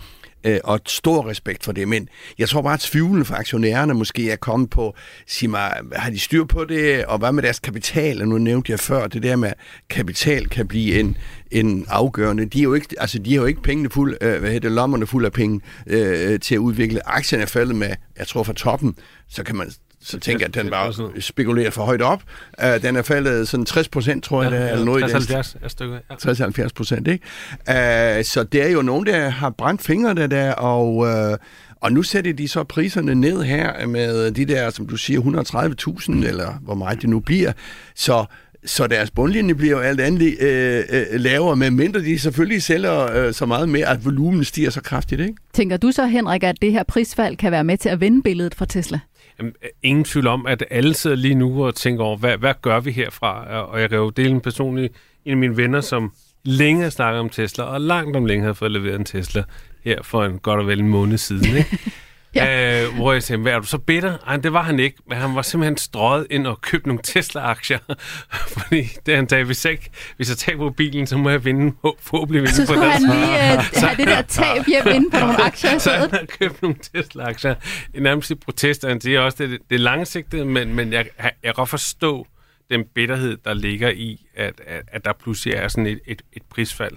[0.44, 1.88] øh, og stor respekt for det.
[1.88, 4.94] Men jeg tror bare, at tvivlen for aktionærerne måske er kommet på,
[5.26, 8.22] sig mig, har de styr på det, og hvad med deres kapital?
[8.22, 9.54] Og nu nævnte jeg før, det der med, at
[9.88, 11.16] kapital kan blive en,
[11.50, 12.44] en afgørende.
[12.44, 14.72] De, er jo ikke, altså, de har jo ikke pengene fuld, øh, hvad hedder det,
[14.72, 17.08] lommerne fuld af penge øh, til at udvikle.
[17.08, 18.96] Aktien er faldet med, jeg tror fra toppen,
[19.28, 22.22] så kan man så tænker jeg, at den var spekuleret for højt op.
[22.62, 25.56] Uh, den er faldet sådan 60 procent, tror jeg, ja, det er, eller noget 60-70
[25.62, 25.98] er stykker.
[26.10, 26.64] Ja.
[26.64, 27.24] 60-70 procent, ikke?
[27.68, 31.36] Uh, så det er jo nogen, der har brændt fingrene der, og, uh,
[31.80, 36.26] og nu sætter de så priserne ned her med de der, som du siger, 130.000,
[36.26, 37.52] eller hvor meget det nu bliver.
[37.94, 38.24] Så
[38.64, 43.26] så deres bundlinje bliver jo alt andet øh, øh, lavere, men mindre de selvfølgelig sælger
[43.26, 45.20] øh, så meget mere, at volumen stiger så kraftigt.
[45.20, 45.34] Ikke?
[45.52, 48.54] Tænker du så, Henrik, at det her prisfald kan være med til at vende billedet
[48.54, 49.00] for Tesla?
[49.40, 52.54] Jamen, øh, ingen tvivl om, at alle sidder lige nu og tænker over, hvad, hvad
[52.62, 53.62] gør vi herfra?
[53.64, 54.90] Og jeg kan jo dele en personlig,
[55.24, 56.12] en af mine venner, som
[56.44, 59.42] længe har snakket om Tesla, og langt om længe har fået leveret en Tesla
[59.84, 61.56] her for en godt og vel en måned siden.
[61.56, 61.78] Ikke?
[62.34, 62.82] Ja.
[62.84, 64.18] Øh, hvor jeg sagde, hvad er du så bitter?
[64.26, 67.78] Ej, det var han ikke, men han var simpelthen strøget ind og købt nogle Tesla-aktier.
[68.58, 71.44] Fordi det han sagde, hvis jeg, ikke, hvis jeg tager på bilen, så må jeg
[71.44, 72.82] vinde, forhåbentlig vinde så på det.
[72.82, 75.90] Så skulle han lige uh, have det der tab hjem inde på nogle aktier Så
[75.90, 77.54] han har købt nogle Tesla-aktier.
[77.94, 81.54] Nærmest i protest, han siger også, det, det er langsigtet, men, men jeg, jeg kan
[81.54, 82.26] godt forstå
[82.70, 86.42] den bitterhed, der ligger i, at, at, at der pludselig er sådan et, et, et
[86.50, 86.96] prisfald.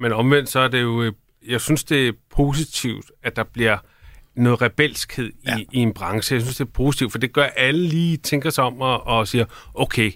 [0.00, 1.12] Men omvendt så er det jo,
[1.48, 3.78] jeg synes det er positivt, at der bliver
[4.36, 5.56] noget rebelskhed ja.
[5.56, 6.34] i, i en branche.
[6.34, 9.28] Jeg synes, det er positivt, for det gør alle lige tænker sig om og, og
[9.28, 9.44] siger,
[9.74, 10.12] okay,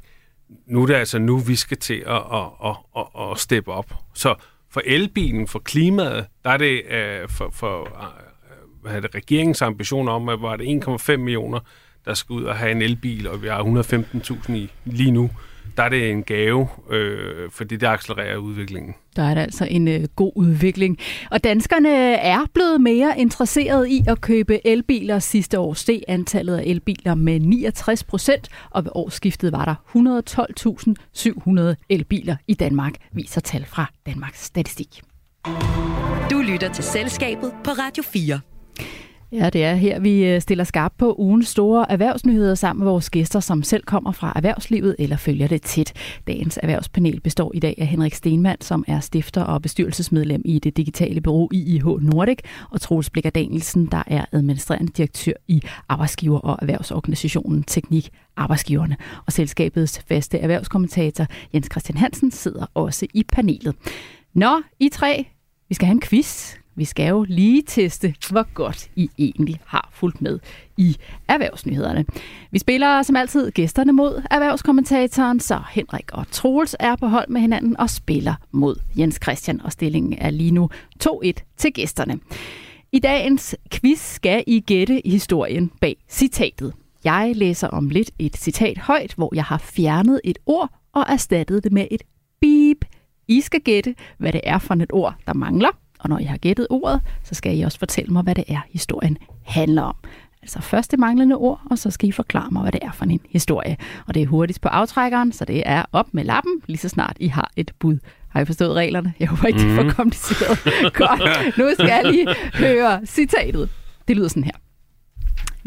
[0.67, 3.95] nu er det altså nu, vi skal til at, at, at, at, at steppe op.
[4.15, 4.35] Så
[4.71, 9.63] for elbilen, for klimaet, der er det uh, for, for uh, hvad er det, regeringens
[9.63, 11.61] ambition om, at var det 1,5 millioner,
[12.05, 15.31] der skal ud og have en elbil, og vi har 115.000 i lige nu
[15.79, 18.95] der er det en gave, øh, fordi det accelererer udviklingen.
[19.17, 20.99] Der er det altså en øh, god udvikling.
[21.31, 25.19] Og danskerne er blevet mere interesserede i at købe elbiler.
[25.19, 29.75] Sidste år steg antallet af elbiler med 69 procent, og ved årsskiftet var der
[31.75, 35.03] 112.700 elbiler i Danmark, viser tal fra Danmarks Statistik.
[36.31, 38.41] Du lytter til Selskabet på Radio 4.
[39.33, 43.11] Ja, det er her, vi øh, stiller skarp på ugens store erhvervsnyheder sammen med vores
[43.11, 45.93] gæster, som selv kommer fra erhvervslivet eller følger det tæt.
[46.27, 50.77] Dagens erhvervspanel består i dag af Henrik Stenmann, som er stifter og bestyrelsesmedlem i det
[50.77, 52.39] digitale bureau IIH Nordic,
[52.71, 58.97] og Troels Blikker Danielsen, der er administrerende direktør i Arbejdsgiver- og Erhvervsorganisationen Teknik Arbejdsgiverne.
[59.27, 63.75] Og selskabets faste erhvervskommentator Jens Christian Hansen sidder også i panelet.
[64.35, 65.27] Nå, I tre,
[65.69, 66.55] vi skal have en quiz.
[66.79, 70.39] Vi skal jo lige teste, hvor godt I egentlig har fulgt med
[70.77, 70.97] i
[71.29, 72.05] erhvervsnyhederne.
[72.51, 77.41] Vi spiller som altid gæsterne mod erhvervskommentatoren, så Henrik og Troels er på hold med
[77.41, 80.71] hinanden og spiller mod Jens Christian, og stillingen er lige nu
[81.05, 82.19] 2-1 til gæsterne.
[82.93, 86.73] I dagens quiz skal I gætte historien bag citatet.
[87.05, 91.65] Jeg læser om lidt et citat højt, hvor jeg har fjernet et ord og erstattet
[91.65, 92.03] det med et
[92.41, 92.85] beep.
[93.29, 96.37] I skal gætte, hvad det er for et ord, der mangler, og når I har
[96.37, 99.95] gættet ordet, så skal I også fortælle mig, hvad det er, historien handler om.
[100.43, 103.05] Altså først det manglende ord, og så skal I forklare mig, hvad det er for
[103.05, 103.77] en historie.
[104.07, 107.17] Og det er hurtigt på aftrækkeren, så det er op med lappen, lige så snart
[107.21, 107.99] I har et bud.
[108.29, 109.13] Har I forstået reglerne?
[109.21, 110.59] Jeg håber ikke, det er for kompliceret.
[110.95, 113.71] Godt, nu skal lige høre citatet.
[114.09, 114.53] Det lyder sådan her.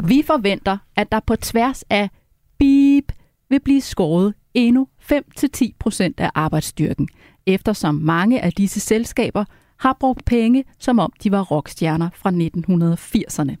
[0.04, 2.10] Vi forventer, at der på tværs af
[2.58, 3.12] beep
[3.50, 7.08] vil blive skåret endnu 5-10% af arbejdsstyrken,
[7.46, 9.44] eftersom mange af disse selskaber
[9.82, 13.56] har brugt penge, som om de var rockstjerner fra 1980'erne.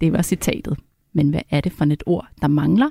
[0.00, 0.78] Det var citatet.
[1.12, 2.90] Men hvad er det for et ord, der mangler?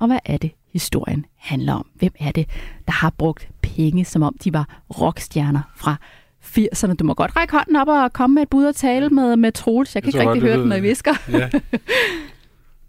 [0.00, 1.86] Og hvad er det, historien handler om?
[1.94, 2.48] Hvem er det,
[2.86, 5.96] der har brugt penge, som om de var rockstjerner fra
[6.44, 6.94] 80'erne?
[6.94, 9.52] Du må godt række hånden op og komme med et bud og tale med, med
[9.52, 9.94] Troels.
[9.94, 11.14] Jeg kan jeg ikke rigtig høre den, når I visker.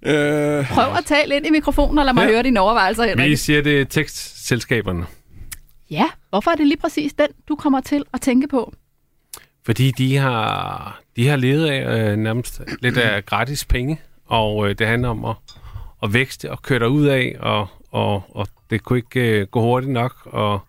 [0.05, 0.65] Ja.
[0.73, 2.29] Prøv at tale ind i mikrofonen, og lad mig ja.
[2.29, 3.29] høre dine overvejelser, Henrik.
[3.29, 5.05] Vi siger det tekstselskaberne.
[5.91, 8.73] Ja, hvorfor er det lige præcis den, du kommer til at tænke på?
[9.65, 14.75] Fordi de har, de har levet af øh, nærmest lidt af gratis penge, og øh,
[14.77, 15.35] det handler om at,
[16.03, 19.91] at vækste og køre ud af, og, og, og det kunne ikke øh, gå hurtigt
[19.91, 20.59] nok, og,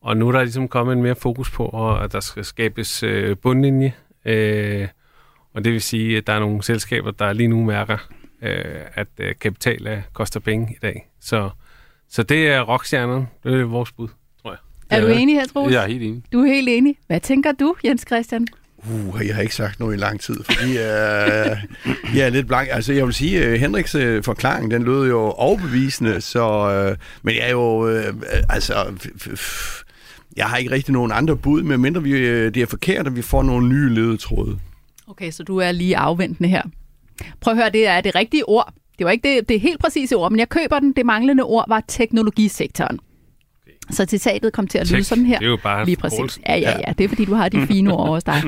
[0.00, 3.36] og nu er der ligesom kommet en mere fokus på, at der skal skabes øh,
[3.36, 3.92] bundlinje,
[4.24, 4.88] øh,
[5.54, 7.98] og det vil sige, at der er nogle selskaber, der lige nu mærker
[8.42, 11.08] øh, at øh, kapital er, koster penge i dag.
[11.20, 11.50] Så,
[12.08, 13.28] så det er rockstjernerne.
[13.44, 14.08] Det er vores bud.
[14.96, 15.74] Er du enig her, Troels?
[15.74, 16.22] Jeg er helt enig.
[16.32, 16.96] Du er helt enig.
[17.06, 18.46] Hvad tænker du, Jens Christian?
[18.78, 20.76] Uh, jeg har ikke sagt noget i lang tid, fordi uh,
[22.16, 22.68] jeg er lidt blank.
[22.72, 26.48] Altså, jeg vil sige, uh, Henriks uh, forklaring, den lød jo overbevisende, så,
[26.90, 28.14] uh, men jeg er jo, uh,
[28.48, 28.74] altså,
[30.36, 33.22] jeg har ikke rigtig nogen andre bud, medmindre vi, uh, det er forkert, at vi
[33.22, 34.58] får nogle nye ledetråde.
[35.08, 36.62] Okay, så du er lige afventende her.
[37.40, 38.72] Prøv at høre, det er det rigtige ord.
[38.98, 40.92] Det var ikke det, det helt præcise ord, men jeg køber den.
[40.92, 42.98] Det manglende ord var teknologisektoren.
[43.90, 45.38] Så citatet kom til at lyde Tech, sådan her.
[45.38, 46.40] det er jo bare Lige præcis.
[46.48, 46.92] Ja, ja, ja.
[46.98, 48.42] Det er fordi, du har de fine ord hos dig.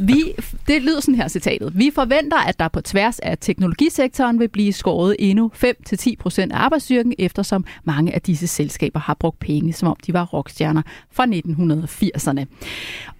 [0.00, 0.24] Vi,
[0.68, 1.72] det lyder sådan her citatet.
[1.74, 6.56] Vi forventer, at der på tværs af teknologisektoren vil blive skåret endnu 5-10 procent af
[6.58, 11.26] arbejdsstyrken, eftersom mange af disse selskaber har brugt penge, som om de var rockstjerner fra
[11.26, 12.44] 1980'erne.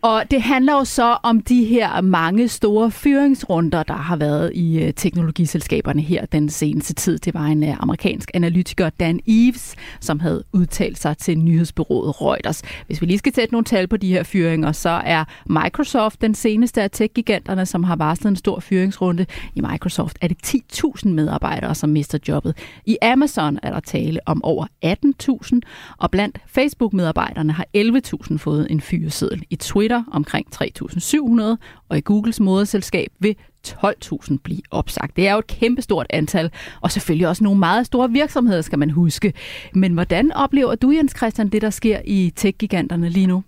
[0.02, 4.82] Og det handler jo så om de her mange store fyringsrunder, der har været i
[4.82, 7.18] øh, teknologiselskaberne her den seneste tid.
[7.18, 12.62] Det var en øh, amerikansk analytiker, Dan Eves, som havde udtalt sig til nyhedsbyrået Reuters.
[12.86, 16.34] Hvis vi lige skal sætte nogle tal på de her fyringer, så er Microsoft den
[16.34, 19.26] seneste af tech-giganterne, som har varslet en stor fyringsrunde.
[19.54, 22.56] I Microsoft er det 10.000 medarbejdere, som mister jobbet.
[22.86, 25.60] I Amazon er der tale om over 18.000,
[25.98, 29.44] og blandt Facebook-medarbejderne har 11.000 fået en fyreseddel.
[29.50, 31.42] I Twitter omkring 3.700,
[31.88, 33.36] og i Googles moderselskab vil
[33.84, 35.16] 12.000 blive opsagt.
[35.16, 36.50] Det er jo et kæmpestort antal,
[36.80, 39.32] og selvfølgelig også nogle meget store virksomheder, skal man huske.
[39.74, 43.44] Men hvordan oplever du, Jens Christian, det der sker i tech-giganterne lige nu?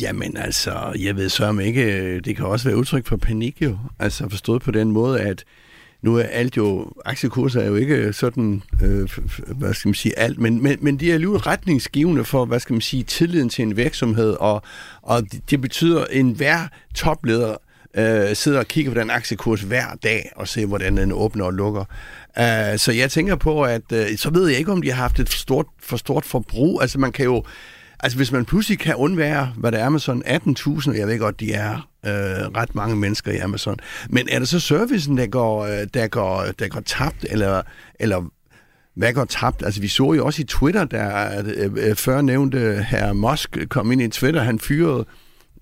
[0.00, 3.62] Jamen altså, jeg ved så om ikke, øh, det kan også være udtryk for panik
[3.62, 3.78] jo.
[3.98, 5.44] Altså forstået på den måde, at
[6.02, 9.08] nu er alt jo, aktiekurser er jo ikke sådan, øh,
[9.46, 12.74] hvad skal man sige, alt, men, men, men de er alligevel retningsgivende for, hvad skal
[12.74, 14.62] man sige, tilliden til en virksomhed, og,
[15.02, 17.56] og det, det betyder, at enhver topleder
[17.96, 21.52] øh, sidder og kigger på den aktiekurs hver dag, og ser, hvordan den åbner og
[21.52, 21.84] lukker.
[22.36, 25.20] Uh, så jeg tænker på, at uh, så ved jeg ikke, om de har haft
[25.20, 26.82] et for stort, for stort forbrug.
[26.82, 27.44] Altså man kan jo,
[28.00, 31.40] Altså hvis man pludselig kan undvære, hvad det er Amazon, 18.000, og jeg ved godt,
[31.40, 32.12] de er øh,
[32.56, 33.76] ret mange mennesker i Amazon,
[34.10, 37.62] men er det så servicen, der går, øh, der går, der går tabt, eller,
[38.00, 38.30] eller
[38.96, 39.62] hvad går tabt?
[39.64, 41.42] Altså vi så jo også i Twitter, der
[41.76, 45.06] øh, før nævnte herr Musk kom ind i Twitter, han fyrede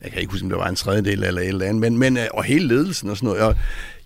[0.06, 2.16] jeg kan ikke huske, om det var en tredjedel eller et eller andet, men, men
[2.16, 3.42] øh, og hele ledelsen og sådan noget.
[3.42, 3.54] Og,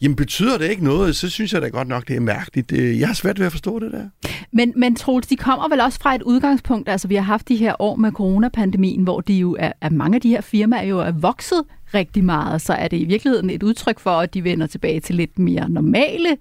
[0.02, 2.70] jamen, betyder det ikke noget, så synes jeg da godt nok, det er mærkeligt.
[2.70, 4.30] Det, jeg har svært ved at forstå det der.
[4.52, 7.56] Men, men Troels, de kommer vel også fra et udgangspunkt, altså vi har haft de
[7.56, 10.98] her år med coronapandemien, hvor de jo er, at mange af de her firmaer jo
[10.98, 11.62] er vokset
[11.94, 15.14] rigtig meget, så er det i virkeligheden et udtryk for, at de vender tilbage til
[15.14, 16.36] lidt mere normale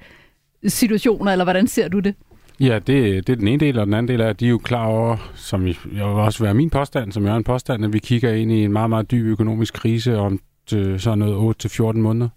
[0.67, 2.15] situationer, eller hvordan ser du det?
[2.60, 4.50] Ja, det, det er den ene del, og den anden del er, at de er
[4.50, 7.86] jo klar over, som jeg, vil også være min påstand, som jeg er en påstand,
[7.86, 10.39] at vi kigger ind i en meget, meget dyb økonomisk krise om
[10.74, 12.30] øh, sådan noget 8-14 måneder.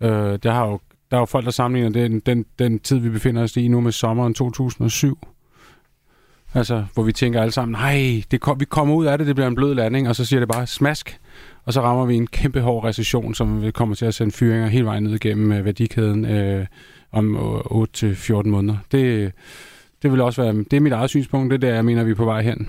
[0.00, 3.10] Øh, der, har jo, der er jo folk, der sammenligner den, den, den tid, vi
[3.10, 5.18] befinder os i nu med sommeren 2007.
[6.54, 9.34] Altså, hvor vi tænker alle sammen, nej, det kom, vi kommer ud af det, det
[9.34, 11.20] bliver en blød landing, og så siger det bare smask,
[11.64, 14.84] og så rammer vi en kæmpe hård recession, som kommer til at sende fyringer hele
[14.84, 16.66] vejen ned igennem øh, værdikæden øh,
[17.12, 18.78] om 8-14 måneder.
[18.92, 19.32] Det,
[20.02, 22.10] det vil også være, det er mit eget synspunkt, det er der, jeg mener, vi
[22.10, 22.68] er på vej hen.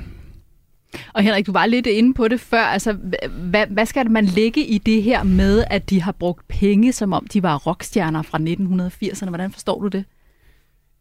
[1.14, 2.64] Og Henrik, du var lidt inde på det før.
[2.64, 2.98] Altså,
[3.30, 7.14] hvad, hvad skal man lægge i det her med, at de har brugt penge, som
[7.14, 9.30] om de var rockstjerner fra 1980'erne?
[9.30, 10.06] Hvordan forstår du det?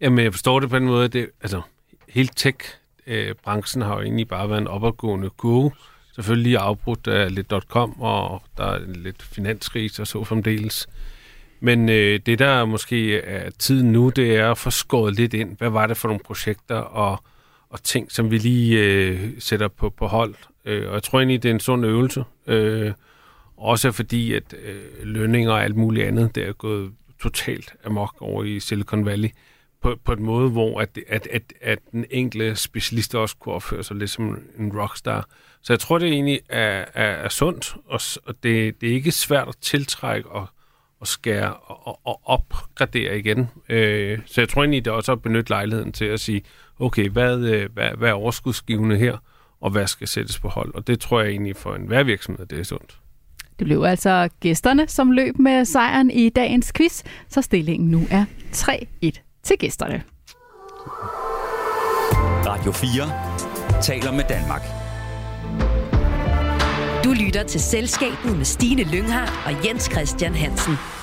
[0.00, 1.60] Jamen, jeg forstår det på den måde, at det, altså,
[2.08, 5.70] hele tech-branchen har jo egentlig bare været en opadgående kurve.
[6.14, 10.86] Selvfølgelig lige afbrudt af lidt .com, og der er lidt finanskrise og så fremdeles.
[11.64, 15.58] Men øh, det, der måske er tiden nu, det er at få skåret lidt ind.
[15.58, 17.22] Hvad var det for nogle projekter og,
[17.68, 20.34] og ting, som vi lige øh, sætter på, på hold?
[20.64, 22.24] Øh, og jeg tror egentlig, det er en sund øvelse.
[22.46, 22.92] Øh,
[23.56, 28.44] også fordi, at øh, lønninger og alt muligt andet, det er gået totalt amok over
[28.44, 29.28] i Silicon Valley
[29.82, 33.82] på, på en måde, hvor at, at, at, at den enkelte specialist også kunne opføre
[33.82, 35.28] sig lidt som en rockstar.
[35.62, 39.12] Så jeg tror, det egentlig er, er, er sundt, og, og det, det er ikke
[39.12, 40.46] svært at tiltrække og,
[41.02, 43.48] og skære og, og opgradere igen.
[43.68, 46.42] Øh, så jeg tror egentlig, det er også at benytte lejligheden til at sige,
[46.80, 49.16] okay, hvad, øh, hvad, hvad er overskudsgivende her,
[49.60, 50.74] og hvad skal sættes på hold?
[50.74, 52.98] Og det tror jeg egentlig for enhver virksomhed, det er sundt.
[53.58, 58.24] Det blev altså gæsterne, som løb med sejren i dagens quiz, så stillingen nu er
[58.52, 60.02] 3-1 til gæsterne.
[62.46, 64.81] Radio 4 taler med Danmark.
[67.04, 71.01] Du lytter til Selskabet med Stine Lynghardt og Jens Christian Hansen.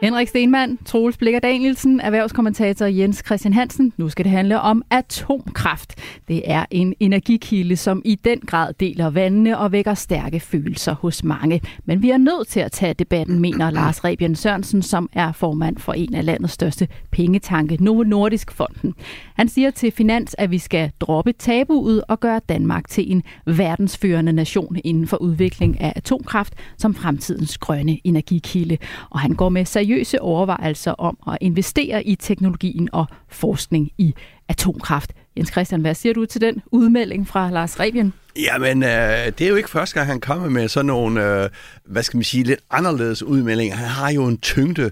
[0.00, 3.92] Henrik Stenmann, Troels Blikker Danielsen, erhvervskommentator Jens Christian Hansen.
[3.96, 5.94] Nu skal det handle om atomkraft.
[6.28, 11.24] Det er en energikilde, som i den grad deler vandene og vækker stærke følelser hos
[11.24, 11.60] mange.
[11.84, 15.78] Men vi er nødt til at tage debatten, mener Lars Rebjørn Sørensen, som er formand
[15.78, 18.94] for en af landets største pengetanke, Novo Nordisk Fonden.
[19.34, 24.32] Han siger til Finans, at vi skal droppe tabuet og gøre Danmark til en verdensførende
[24.32, 28.76] nation inden for udvikling af atomkraft som fremtidens grønne energikilde.
[29.10, 34.14] Og han går med seriøse overvejelser om at investere i teknologien og forskning i
[34.48, 35.12] atomkraft.
[35.36, 38.12] Jens Christian, hvad siger du til den udmelding fra Lars Rebien?
[38.36, 41.50] Jamen, øh, det er jo ikke første gang, han kommer med sådan nogle, øh,
[41.84, 43.76] hvad skal man sige, lidt anderledes udmeldinger.
[43.76, 44.90] Han har jo en tyngde,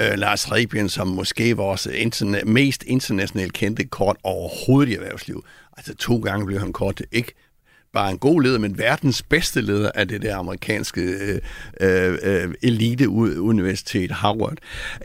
[0.00, 5.44] øh, Lars Rebien, som måske vores interne- mest internationalt kendte kort overhovedet i erhvervslivet.
[5.76, 7.32] Altså to gange blev han kort ikke
[7.94, 11.40] bare en god leder, men verdens bedste leder af det der amerikanske øh,
[11.80, 14.58] øh, øh elite-universitet Harvard.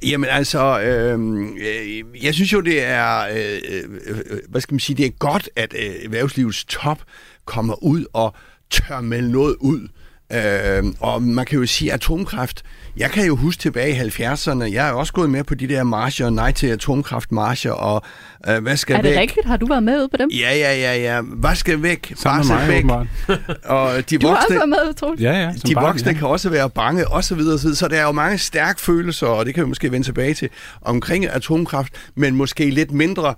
[0.03, 4.97] Jamen altså, øh, øh, jeg synes jo, det er, øh, øh, hvad skal man sige,
[4.97, 6.99] det er godt, at øh, erhvervslivets top
[7.45, 8.33] kommer ud og
[8.69, 9.87] tør melde noget ud.
[10.33, 12.63] Øh, og man kan jo sige, at atomkraft,
[12.99, 15.83] jeg kan jo huske tilbage i 70'erne, jeg er også gået med på de der
[15.83, 18.01] marscher, nej til atomkraft marscher, og
[18.49, 19.19] øh, hvad skal Er det væk?
[19.19, 19.47] rigtigt?
[19.47, 20.29] Har du været med ude på dem?
[20.29, 21.21] Ja, ja, ja, ja.
[21.21, 22.13] Hvad skal væk?
[22.23, 22.77] Bare mig, væk.
[22.77, 23.07] åbenbart.
[23.65, 25.21] Og de Du har også voksne, været med, Troels.
[25.21, 25.53] Ja, ja.
[25.67, 26.17] de barn, voksne ja.
[26.17, 27.75] kan også være bange, og så videre, og så videre.
[27.77, 30.49] Så der er jo mange stærke følelser, og det kan vi måske vende tilbage til,
[30.81, 33.33] omkring atomkraft, men måske lidt mindre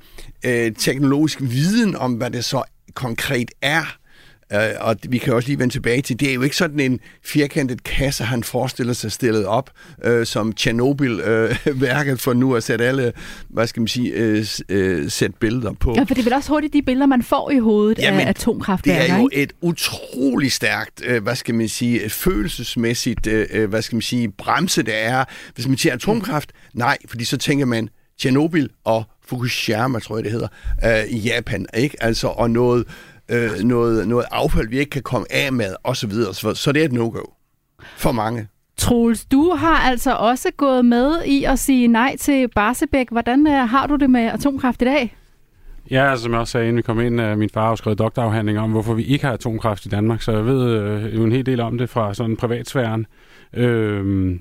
[0.45, 2.63] øh, teknologisk viden om, hvad det så
[2.95, 3.97] konkret er.
[4.55, 6.99] Uh, og vi kan også lige vende tilbage til, det er jo ikke sådan en
[7.23, 9.69] firkantet kasse, han forestiller sig stillet op,
[10.07, 13.13] uh, som Tjernobyl-værket uh, for nu at sætte alle,
[13.49, 14.37] hvad skal man sige, uh,
[14.75, 15.93] uh, sætte billeder på.
[15.97, 18.25] Ja, for det er vel også hurtigt de billeder, man får i hovedet Jamen, af
[18.25, 19.43] Det atomkraftværker, er jo ikke?
[19.43, 24.31] et utrolig stærkt, øh, hvad skal man sige, et følelsesmæssigt, øh, hvad skal man sige,
[24.31, 25.25] bremse det er.
[25.55, 30.31] Hvis man siger atomkraft, nej, fordi så tænker man Tjernobyl og Fukushima, tror jeg det
[30.31, 30.47] hedder,
[30.85, 32.03] øh, i Japan, ikke?
[32.03, 32.85] Altså, og noget,
[33.31, 36.33] øh, noget, noget affald, vi ikke kan komme af med, og så videre.
[36.33, 37.23] Så, det er et no-go
[37.97, 38.47] for mange.
[38.77, 43.09] Troels, du har altså også gået med i at sige nej til Barsebæk.
[43.11, 45.15] Hvordan uh, har du det med atomkraft i dag?
[45.91, 47.99] Ja, altså, som jeg også sagde, inden vi kom ind, uh, min far har skrevet
[47.99, 51.45] doktorafhandling om, hvorfor vi ikke har atomkraft i Danmark, så jeg ved jo en hel
[51.45, 53.05] del om det fra sådan privatsfæren.
[53.57, 54.35] Uh,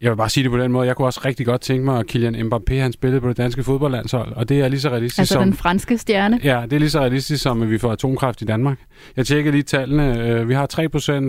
[0.00, 1.98] jeg vil bare sige det på den måde, jeg kunne også rigtig godt tænke mig,
[1.98, 5.18] at Kylian Mbappé han spillede på det danske fodboldlandshold, og det er lige så realistisk
[5.18, 5.42] Altså som...
[5.42, 6.40] den franske stjerne.
[6.44, 8.78] Ja, det er lige så realistisk som, at vi får atomkraft i Danmark.
[9.16, 10.18] Jeg tjekker lige tallene.
[10.28, 10.66] Øh, Vi har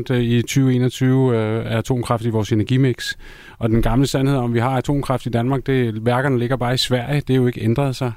[0.10, 3.14] 3% i 2021 øh, af atomkraft i vores energimix.
[3.58, 6.78] Og den gamle sandhed om, vi har atomkraft i Danmark, det værkerne ligger bare i
[6.78, 7.22] Sverige.
[7.22, 8.12] Det er jo ikke ændret sig.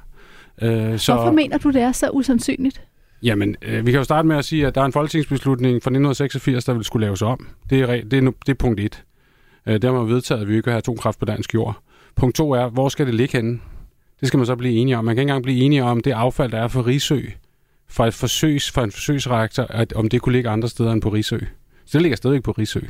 [0.62, 1.14] Øh, Så...
[1.14, 2.80] Hvorfor mener du, det er så usandsynligt?
[3.22, 5.90] Jamen, øh, vi kan jo starte med at sige, at der er en folketingsbeslutning fra
[5.90, 7.48] 1986, der vil skulle laves om.
[7.70, 9.02] Det er, det er, nu, det er punkt 1.
[9.68, 11.82] Øh, der har man vedtaget, at vi ikke vil have atomkraft på dansk jord.
[12.16, 13.60] Punkt 2 er, hvor skal det ligge henne?
[14.20, 15.04] Det skal man så blive enige om.
[15.04, 17.20] Man kan ikke engang blive enige om det affald, der er for Risø,
[17.88, 21.08] fra, et forsøgs, fra en forsøgsreaktor, at, om det kunne ligge andre steder end på
[21.08, 21.38] Risø.
[21.84, 22.80] Så det ligger stadigvæk på Risø.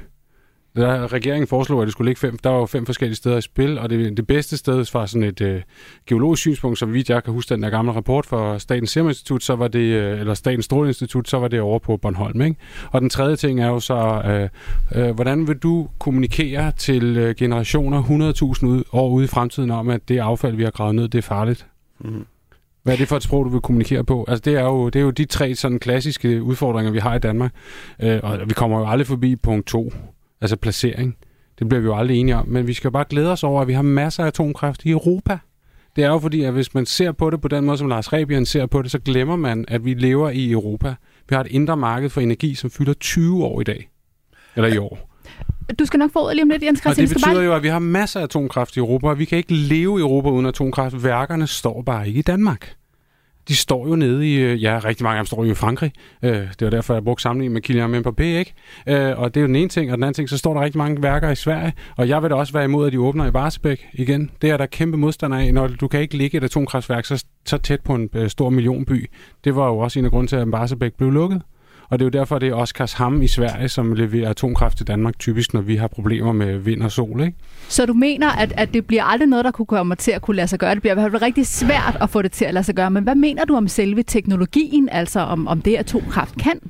[0.79, 3.41] Der, regeringen foreslog, at det skulle ligge fem, der var jo fem forskellige steder i
[3.41, 5.63] spil, og det, det bedste sted fra sådan et øh,
[6.07, 9.43] geologisk synspunkt, som vidt jeg kan huske den der gamle rapport fra Statens Serum Institut,
[9.43, 12.41] så var det, øh, eller Statens Stråleinstitut, så var det over på Bornholm.
[12.41, 12.57] Ikke?
[12.91, 14.49] Og den tredje ting er jo så, øh,
[15.03, 19.89] øh, hvordan vil du kommunikere til øh, generationer 100.000 ud, år ude i fremtiden om,
[19.89, 21.67] at det affald, vi har gravet ned, det er farligt?
[22.01, 22.27] Mm.
[22.83, 24.25] Hvad er det for et sprog, du vil kommunikere på?
[24.29, 27.19] Altså, det er jo, det er jo de tre sådan klassiske udfordringer, vi har i
[27.19, 27.55] Danmark.
[28.03, 29.93] Øh, og vi kommer jo aldrig forbi punkt to,
[30.41, 31.17] altså placering.
[31.59, 32.49] Det bliver vi jo aldrig enige om.
[32.49, 34.91] Men vi skal jo bare glæde os over, at vi har masser af atomkraft i
[34.91, 35.39] Europa.
[35.97, 38.13] Det er jo fordi, at hvis man ser på det på den måde, som Lars
[38.13, 40.95] Rebien ser på det, så glemmer man, at vi lever i Europa.
[41.29, 43.89] Vi har et indre marked for energi, som fylder 20 år i dag.
[44.57, 45.09] Eller i år.
[45.79, 46.95] Du skal nok få ordet lige om lidt, Jens Og Christian.
[46.95, 47.45] det Vi skal betyder bare...
[47.45, 50.03] jo, at vi har masser af atomkraft i Europa, og vi kan ikke leve i
[50.03, 51.05] Europa uden atomkraft.
[51.05, 52.75] Værkerne står bare ikke i Danmark.
[53.49, 55.93] De står jo nede i, øh, ja, rigtig mange af dem står jo i Frankrig.
[56.23, 58.53] Øh, Det var derfor, jeg brugte sammenligning med Kylian Mbappé, ikke?
[58.89, 60.61] Øh, Og det er jo den ene ting, og den anden ting, så står der
[60.61, 63.27] rigtig mange værker i Sverige, og jeg vil da også være imod, at de åbner
[63.27, 64.31] i Barsebæk igen.
[64.43, 67.59] Det er der kæmpe modstander af, når du kan ikke ligge et atomkraftværk så, så
[67.59, 69.11] tæt på en øh, stor millionby.
[69.45, 71.43] Det var jo også en af grunden til, at Barsebæk blev lukket.
[71.91, 75.19] Og det er jo derfor, det er Oskarshamn i Sverige, som leverer atomkraft til Danmark,
[75.19, 77.37] typisk når vi har problemer med vind og sol, ikke?
[77.69, 80.37] Så du mener, at, at det bliver aldrig noget, der kunne komme til at kunne
[80.37, 80.75] lade sig gøre?
[80.75, 82.91] Det bliver i hvert fald rigtig svært at få det til at lade sig gøre.
[82.91, 86.61] Men hvad mener du om selve teknologien, altså om, om det atomkraft kan?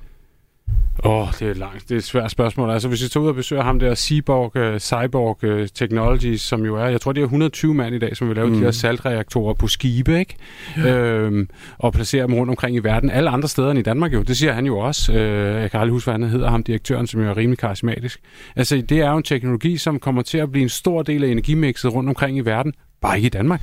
[1.05, 1.89] Åh, oh, det er langt.
[1.89, 2.71] Det er et svært spørgsmål.
[2.71, 6.65] Altså, hvis jeg tager ud og besøger ham der, Cyborg, uh, Cyborg uh, Technologies, som
[6.65, 8.55] jo er, jeg tror, det er 120 mand i dag, som vil lave mm.
[8.55, 10.37] de her saltreaktorer på skibe, ikke?
[10.77, 10.95] Ja.
[10.95, 11.49] Øhm,
[11.79, 13.11] og placere dem rundt omkring i verden.
[13.11, 14.23] Alle andre steder end i Danmark jo.
[14.23, 15.13] Det siger han jo også.
[15.13, 18.21] Uh, jeg kan aldrig huske, hvad han hedder, ham direktøren, som jo er rimelig karismatisk.
[18.57, 21.29] Altså, det er jo en teknologi, som kommer til at blive en stor del af
[21.29, 22.73] energimixet rundt omkring i verden.
[23.01, 23.63] Bare ikke i Danmark.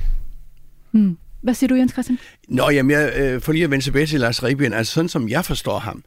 [0.92, 1.18] Mm.
[1.42, 2.18] Hvad siger du, Jens Christian?
[2.48, 5.28] Nå, jamen, jeg, øh, for lige at vende tilbage til Lars Rebien, altså sådan som
[5.28, 6.02] jeg forstår ham,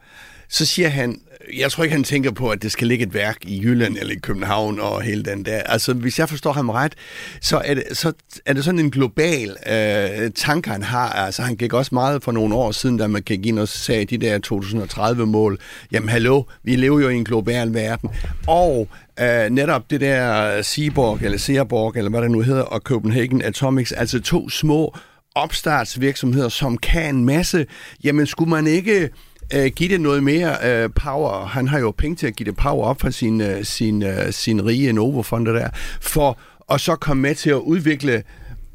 [0.49, 1.21] så siger han,
[1.57, 4.13] jeg tror ikke, han tænker på, at det skal ligge et værk i Jylland eller
[4.13, 5.57] i København og hele den der.
[5.57, 6.93] Altså, hvis jeg forstår ham ret,
[7.41, 8.13] så er det, så
[8.45, 11.09] er det sådan en global øh, tanke, han har.
[11.09, 14.05] Altså, han gik også meget for nogle år siden, da man gik ind og sagde
[14.05, 15.59] de der 2030-mål.
[15.91, 18.09] Jamen, hallo, vi lever jo i en global verden.
[18.47, 18.87] Og
[19.19, 23.91] øh, netop det der Seaborg, eller Seaborg, eller hvad det nu hedder, og Copenhagen Atomics,
[23.91, 24.95] altså to små
[25.35, 27.65] opstartsvirksomheder, som kan en masse.
[28.03, 29.09] Jamen, skulle man ikke
[29.53, 31.45] øh, give det noget mere øh, power.
[31.45, 34.33] Han har jo penge til at give det power op for sin, øh, sin, øh,
[34.33, 35.69] sin rige Novo-fond der,
[36.01, 36.39] for
[36.69, 38.23] og så komme med til at udvikle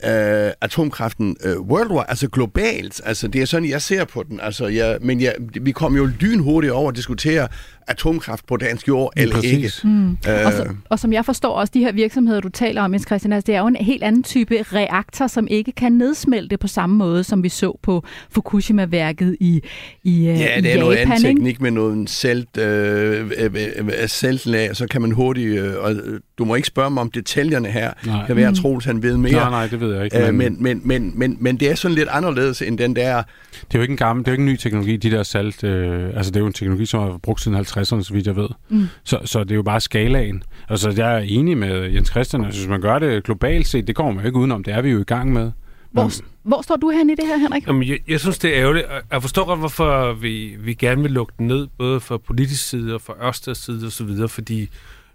[0.05, 3.01] uh, atomkraften øh, worldwide, altså globalt.
[3.05, 4.41] Altså, det er sådan, jeg ser på den.
[4.41, 7.49] Altså, jeg, men jeg, vi kom jo lynhurtigt over at diskutere
[7.87, 9.70] atomkraft på dansk jord, ja, eller ikke.
[9.85, 10.11] Mm.
[10.11, 10.47] Øh.
[10.47, 13.32] Og, så, og som jeg forstår også, de her virksomheder, du taler om, Jens Christian,
[13.32, 16.97] altså, det er jo en helt anden type reaktor, som ikke kan nedsmelte på samme
[16.97, 19.61] måde, som vi så på Fukushima-værket i,
[20.05, 21.26] i Ja, det er Japan, noget anden ikke?
[21.28, 25.95] teknik med noget salt, øh, øh, øh, saltlag, så kan man hurtigt, øh, og
[26.39, 28.26] du må ikke spørge mig om detaljerne her, Nej.
[28.26, 28.53] kan være, Mm.
[28.53, 29.32] at Troels han ved mere.
[29.32, 30.26] Nej, nej, det ved jeg ikke.
[30.26, 33.22] Øh, men, men, men, men, men det er sådan lidt anderledes end den der...
[33.53, 35.22] Det er jo ikke en gammel, det er jo ikke en ny teknologi, de der
[35.22, 38.27] salt, øh, altså det er jo en teknologi, som har brugt siden 50'erne, så vidt
[38.27, 38.49] jeg ved.
[38.68, 38.87] Mm.
[39.05, 40.43] Så, så det er jo bare skalaen.
[40.68, 43.97] Altså jeg er enig med Jens Christian, altså hvis man gør det globalt set, det
[43.97, 45.53] kommer man jo ikke udenom, det er vi jo i gang med.
[45.91, 46.11] Hvor,
[46.43, 47.66] hvor står du hen i det her, Henrik?
[47.66, 48.87] Jamen, jeg, jeg synes, det er ærgerligt.
[49.12, 52.95] Jeg forstår godt, hvorfor vi, vi gerne vil lukke den ned, både fra politisk side
[52.95, 54.68] og fra Ørsteds side osv., fordi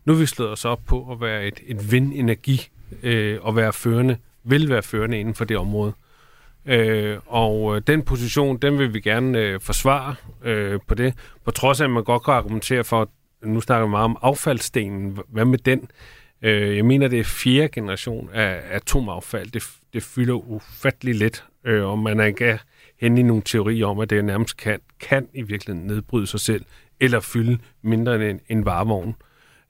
[0.05, 2.67] nu har vi slået os op på at være et, et vindenergi
[3.03, 5.93] øh, og være førende, vil være førende inden for det område.
[6.65, 11.13] Øh, og øh, den position, den vil vi gerne øh, forsvare øh, på det,
[11.45, 13.07] på trods af, at man godt kan argumentere for, at
[13.43, 15.89] nu snakker vi meget om affaldsstenen, hvad med den?
[16.41, 19.51] Øh, jeg mener, det er fjerde generation af atomaffald.
[19.51, 22.59] Det, det fylder ufattelig let, øh, og man er ikke
[23.01, 26.65] hen i nogle teorier om, at det nærmest kan, kan i virkeligheden nedbryde sig selv,
[26.99, 29.15] eller fylde mindre end en, en varevogn.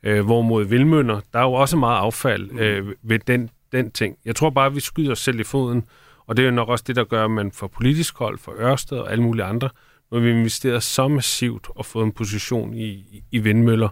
[0.04, 4.18] Øh, hvorimod vildmønder, der er jo også meget affald øh, ved den, den ting.
[4.26, 5.84] Jeg tror bare, at vi skyder os selv i foden,
[6.30, 8.52] og det er jo nok også det, der gør, at man fra politisk hold, fra
[8.54, 9.70] Ørsted og alle mulige andre,
[10.12, 13.90] når vi investerer så massivt og fået en position i, i, vindmøller,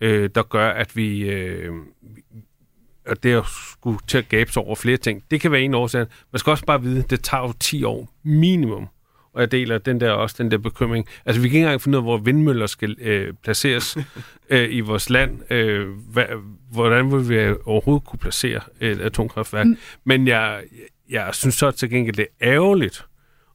[0.00, 1.30] øh, der gør, at vi...
[1.30, 1.72] Øh,
[3.06, 5.22] og det jo skulle til at gabe sig over flere ting.
[5.30, 6.06] Det kan være en årsag.
[6.32, 8.88] Man skal også bare vide, at det tager jo 10 år minimum.
[9.32, 11.06] Og jeg deler den der også den der bekymring.
[11.26, 13.96] Altså, vi kan ikke engang finde ud af, hvor vindmøller skal øh, placeres
[14.50, 15.52] øh, i vores land.
[15.52, 15.88] Øh,
[16.72, 19.66] hvordan vil vi overhovedet kunne placere et atomkraftværk?
[19.66, 19.76] Mm.
[20.04, 20.62] Men jeg,
[21.10, 23.06] jeg synes så til gengæld, det er ærgerligt.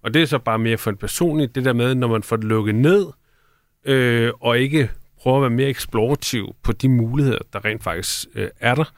[0.01, 2.35] Og det er så bare mere for en personligt, det der med, når man får
[2.35, 3.05] det lukket ned,
[3.85, 4.89] øh, og ikke
[5.21, 8.93] prøver at være mere eksplorativ på de muligheder, der rent faktisk øh, er der,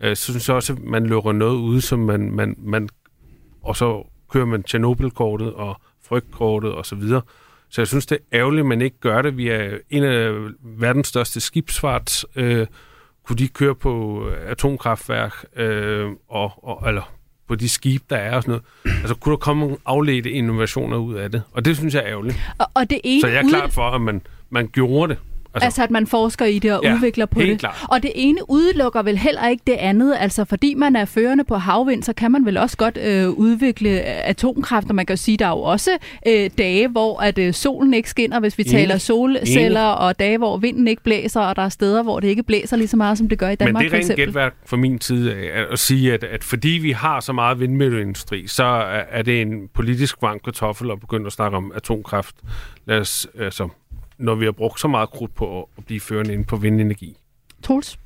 [0.00, 2.88] øh, så synes jeg også, at man lukker noget ude, som man, man, man
[3.62, 7.22] og så kører man Tjernobyl-kortet og frygtkortet og så videre.
[7.68, 9.36] Så jeg synes, det er ærgerligt, at man ikke gør det.
[9.36, 10.32] Vi er en af
[10.62, 12.24] verdens største skibsfart.
[12.36, 12.66] Øh,
[13.26, 17.12] kunne de køre på øh, atomkraftværk, øh, og, og, eller
[17.48, 18.98] på de skib, der er og sådan noget.
[19.00, 21.42] Altså, kunne der komme nogle afledte innovationer ud af det?
[21.52, 22.36] Og det synes jeg er ærgerligt.
[22.58, 25.18] Og, og det ene Så jeg er klar for, at man, man gjorde det.
[25.56, 27.58] Altså, altså at man forsker i det og Ja, udvikler på det.
[27.58, 27.84] klart.
[27.88, 30.16] Og det ene udelukker vel heller ikke det andet.
[30.20, 33.90] Altså fordi man er førende på havvind, så kan man vel også godt øh, udvikle
[34.00, 34.88] atomkraft.
[34.88, 35.90] Og man kan jo sige, der er jo også
[36.26, 38.72] øh, dage, hvor at øh, solen ikke skinner, hvis vi Enig.
[38.72, 42.42] taler solceller, og dage, hvor vinden ikke blæser, og der er steder, hvor det ikke
[42.42, 44.54] blæser lige så meget, som det gør i Danmark Men det for er rent gætværk
[44.66, 44.94] fra min
[45.54, 49.42] at, at sige, at, at fordi vi har så meget vindmølleindustri, så er, er det
[49.42, 52.36] en politisk varm kartoffel at begynde at snakke om atomkraft.
[52.86, 53.68] Lad os, altså,
[54.18, 57.16] når vi har brugt så meget krudt på at, blive førende inden på vindenergi.
[57.62, 57.98] Troels?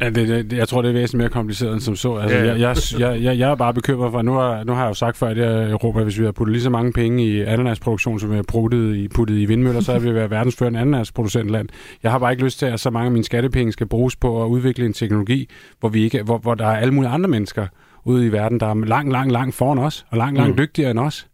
[0.00, 2.14] Ja, det, det, jeg tror, det er væsentligt mere kompliceret end som så.
[2.14, 4.88] Altså, Ja, jeg, jeg, jeg, jeg, er bare bekymret for, nu har, nu har jeg
[4.88, 7.40] jo sagt før, at jeg Europa, hvis vi har puttet lige så mange penge i
[7.40, 11.68] ananasproduktion, som vi har puttet i, puttet i vindmøller, så er vi været verdensførende ananasproducentland.
[12.02, 14.44] Jeg har bare ikke lyst til, at så mange af mine skattepenge skal bruges på
[14.44, 15.48] at udvikle en teknologi,
[15.80, 17.66] hvor, vi ikke, hvor, hvor der er alle mulige andre mennesker
[18.04, 20.56] ude i verden, der er langt, langt, langt foran os, og langt, langt Mm.
[20.58, 21.26] dygtigere end os.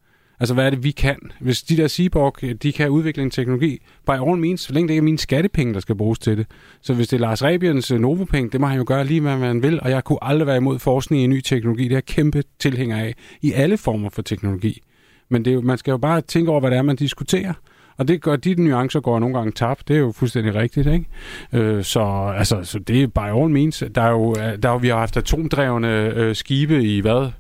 [0.43, 1.17] Altså, hvad er det, vi kan?
[1.41, 4.89] Hvis de der Seaborg, øh, de kan udvikle en teknologi, by all means, så længe
[4.89, 6.47] det ikke er mine skattepenge, der skal bruges til det.
[6.81, 9.37] Så hvis det er Lars Rebiens øh, Novopenge, det må han jo gøre lige, hvad
[9.37, 11.85] man vil, og jeg kunne aldrig være imod forskning i ny teknologi.
[11.85, 14.83] Det er jeg kæmpe tilhænger af, i alle former for teknologi.
[15.29, 17.51] Men det er jo, man skal jo bare tænke over, hvad det er, man diskuterer.
[17.51, 17.55] Og
[17.97, 19.89] Og det gør, de nuancer går nogle gange tabt.
[19.89, 21.07] Det er jo fuldstændig rigtigt, ikke?
[21.53, 23.85] Øh, så, altså, så det er by all means.
[23.95, 27.31] Der er jo, øh, der er jo, vi har haft atomdrevne øh, skibe i hvad?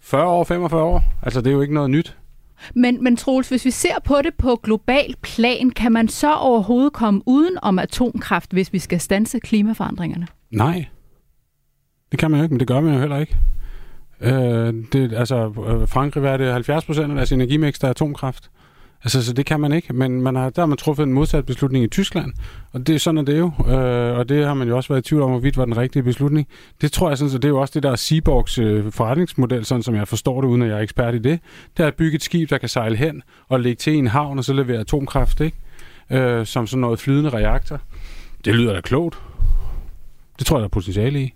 [0.00, 1.04] 40 år, 45 år?
[1.22, 2.16] Altså, det er jo ikke noget nyt.
[2.74, 6.92] Men, men Troels, hvis vi ser på det på global plan, kan man så overhovedet
[6.92, 10.26] komme uden om atomkraft, hvis vi skal stanse klimaforandringerne?
[10.50, 10.86] Nej.
[12.10, 13.36] Det kan man jo ikke, men det gør man jo heller ikke.
[14.20, 17.90] Øh, det, altså, øh, Frankrig, hvad er det, 70 procent af deres energimix, der er
[17.90, 18.50] atomkraft.
[19.04, 21.46] Altså, så det kan man ikke, men man har, der har man truffet en modsat
[21.46, 22.32] beslutning i Tyskland,
[22.72, 24.88] og det er sådan, er det er jo, øh, og det har man jo også
[24.88, 26.48] været i tvivl om, hvorvidt var den rigtige beslutning.
[26.80, 29.82] Det tror jeg sådan, så det er jo også det der Seaborgs øh, forretningsmodel, sådan
[29.82, 31.40] som jeg forstår det, uden at jeg er ekspert i det,
[31.76, 34.38] det er at bygge et skib, der kan sejle hen og lægge til en havn,
[34.38, 35.56] og så levere atomkraft, ikke?
[36.10, 37.80] Øh, som sådan noget flydende reaktor.
[38.44, 39.18] Det lyder da klogt.
[40.38, 41.34] Det tror jeg, der er potentiale i.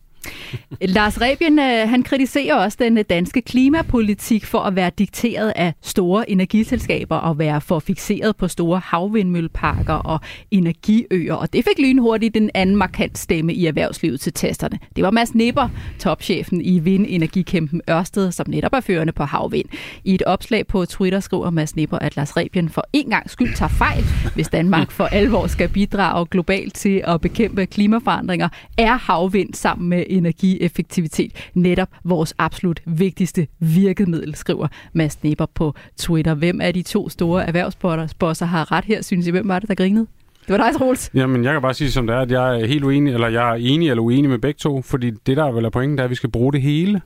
[0.80, 5.74] Lars Rebien, øh, han kritiserer også den øh, danske klimapolitik for at være dikteret af
[5.82, 10.20] store energiselskaber og være for fixeret på store havvindmølleparker og
[10.50, 11.34] energiøer.
[11.34, 14.78] Og det fik lynhurtigt den anden markant stemme i erhvervslivet til tasterne.
[14.96, 15.68] Det var Mads Nipper,
[15.98, 19.68] topchefen i vindenergikæmpen Ørsted, som netop er førende på havvind.
[20.04, 23.54] I et opslag på Twitter skriver Mads Nipper, at Lars Rebien for en gang skyld
[23.54, 24.04] tager fejl,
[24.34, 28.48] hvis Danmark for alvor skal bidrage globalt til at bekæmpe klimaforandringer,
[28.78, 36.34] er havvind sammen med energieffektivitet netop vores absolut vigtigste virkemiddel, skriver Mads Neber på Twitter.
[36.34, 39.30] Hvem af de to store erhvervsbosser har ret her, synes I?
[39.30, 40.06] Hvem var det, der grinede?
[40.46, 41.10] Det var dig, Troels.
[41.14, 43.50] Jamen, jeg kan bare sige som det er, at jeg er helt uenig, eller jeg
[43.50, 46.00] er enig eller uenig med begge to, fordi det, der er vel er pointen, det
[46.00, 47.00] er, at vi skal bruge det hele.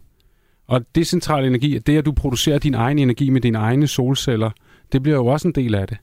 [0.69, 4.51] Og decentral energi, det at du producerer din egen energi med dine egne solceller,
[4.93, 5.97] det bliver jo også en del af det.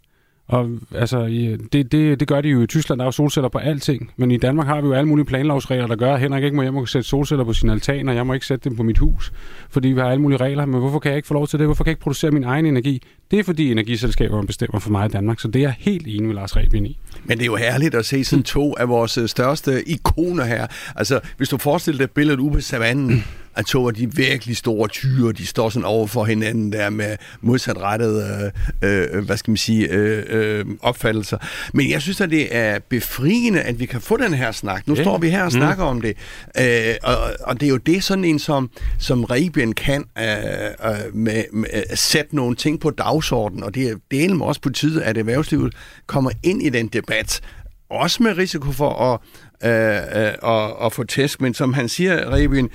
[0.47, 1.25] Og altså,
[1.73, 2.99] det, det, det gør de jo i Tyskland.
[2.99, 4.11] Der er jo solceller på alting.
[4.17, 6.61] Men i Danmark har vi jo alle mulige planlovsregler, der gør, at Henrik ikke må
[6.61, 8.97] hjem og sætte solceller på sin altan, og jeg må ikke sætte dem på mit
[8.97, 9.33] hus.
[9.69, 10.65] Fordi vi har alle mulige regler.
[10.65, 11.67] Men hvorfor kan jeg ikke få lov til det?
[11.67, 13.01] Hvorfor kan jeg ikke producere min egen energi?
[13.31, 15.39] Det er fordi energiselskaberne bestemmer for mig i Danmark.
[15.39, 16.97] Så det er jeg helt enig med Lars Rebien i.
[17.23, 20.67] Men det er jo herligt at se sådan to af vores største ikoner her.
[20.95, 23.23] Altså, hvis du forestiller dig billedet ude på savannen,
[23.55, 27.17] at to af de virkelig store tyre, de står sådan over for hinanden der med
[27.41, 28.51] modsatrettede,
[28.81, 31.37] øh, øh, hvad skal man sige, øh, øh, opfattelser.
[31.73, 34.87] Men jeg synes, at det er befriende, at vi kan få den her snak.
[34.87, 35.03] Nu yeah.
[35.03, 35.51] står vi her og mm.
[35.51, 35.89] snakker mm.
[35.89, 36.17] om det.
[36.59, 41.15] Øh, og, og det er jo det, sådan en som, som Rebien kan øh, øh,
[41.15, 45.03] med, med at sætte nogle ting på dagsordenen, og det er delen også på tide,
[45.03, 45.73] at erhvervslivet
[46.07, 47.41] kommer ind i den debat,
[47.89, 49.19] også med risiko for at,
[49.63, 52.69] øh, øh, at, at få tæsk, men som han siger, Rebien,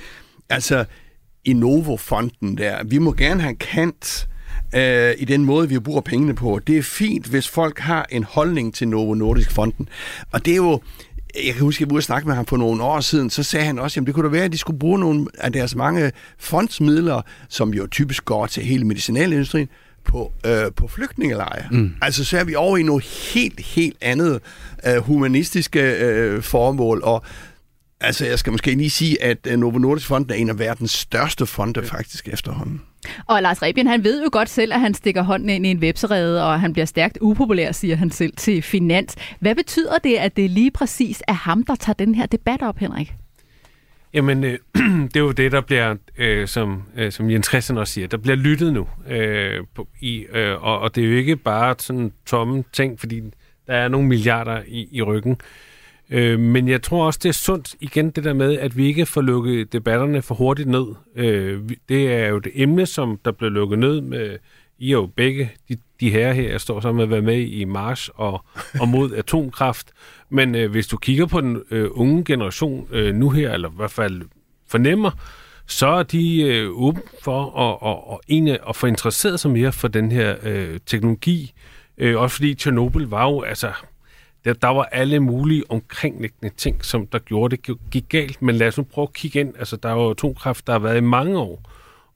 [0.51, 0.85] altså
[1.45, 4.27] Innovo-fonden der, vi må gerne have kant
[4.75, 6.59] øh, i den måde, vi bruger pengene på.
[6.67, 9.89] Det er fint, hvis folk har en holdning til Novo Nordisk Fonden.
[10.31, 10.81] Og det er jo,
[11.45, 13.65] jeg kan huske, at jeg var snakke med ham for nogle år siden, så sagde
[13.65, 16.11] han også, at det kunne da være, at de skulle bruge nogle af deres mange
[16.39, 19.69] fondsmidler, som jo typisk går til hele medicinalindustrien,
[20.03, 21.67] på, øh, på flygtningelejre.
[21.71, 21.93] Mm.
[22.01, 24.39] Altså så er vi over i noget helt, helt andet
[24.87, 27.23] øh, humanistiske øh, formål, og
[28.03, 30.91] Altså, jeg skal måske lige sige, at øh, Novo Nordisk Fond er en af verdens
[30.91, 32.81] største fonde faktisk efterhånden.
[33.27, 35.79] Og Lars Rebien, han ved jo godt selv, at han stikker hånden ind i en
[35.79, 39.15] webserede, og han bliver stærkt upopulær, siger han selv til Finans.
[39.39, 42.77] Hvad betyder det, at det lige præcis er ham, der tager den her debat op,
[42.77, 43.13] Henrik?
[44.13, 44.59] Jamen, øh,
[45.13, 48.17] det er jo det, der bliver, øh, som, øh, som Jens Christian også siger, der
[48.17, 48.87] bliver lyttet nu.
[49.09, 53.21] Øh, på, i, øh, og, og det er jo ikke bare sådan tomme ting, fordi
[53.67, 55.31] der er nogle milliarder i, i ryggen.
[55.31, 55.70] Øh,
[56.11, 59.05] Øh, men jeg tror også, det er sundt igen det der med, at vi ikke
[59.05, 60.85] får lukket debatterne for hurtigt ned.
[61.15, 64.37] Øh, det er jo det emne, som der blev lukket ned med,
[64.79, 67.47] I er jo begge, de, de her her, jeg står sammen med at være med
[67.47, 68.45] i Mars og,
[68.79, 69.91] og mod atomkraft.
[70.29, 73.73] Men øh, hvis du kigger på den øh, unge generation øh, nu her, eller i
[73.75, 74.21] hvert fald
[74.67, 75.11] fornemmer,
[75.67, 79.71] så er de øh, åbne for at, at, at, egentlig at få interesseret sig mere
[79.71, 81.53] for den her øh, teknologi.
[81.97, 83.71] Øh, også fordi Tjernobyl var jo, altså,
[84.45, 88.41] der, der var alle mulige omkringliggende ting, som der gjorde det gik galt.
[88.41, 89.53] Men lad os nu prøve at kigge ind.
[89.59, 91.71] Altså, der er jo atomkraft, der har været i mange år.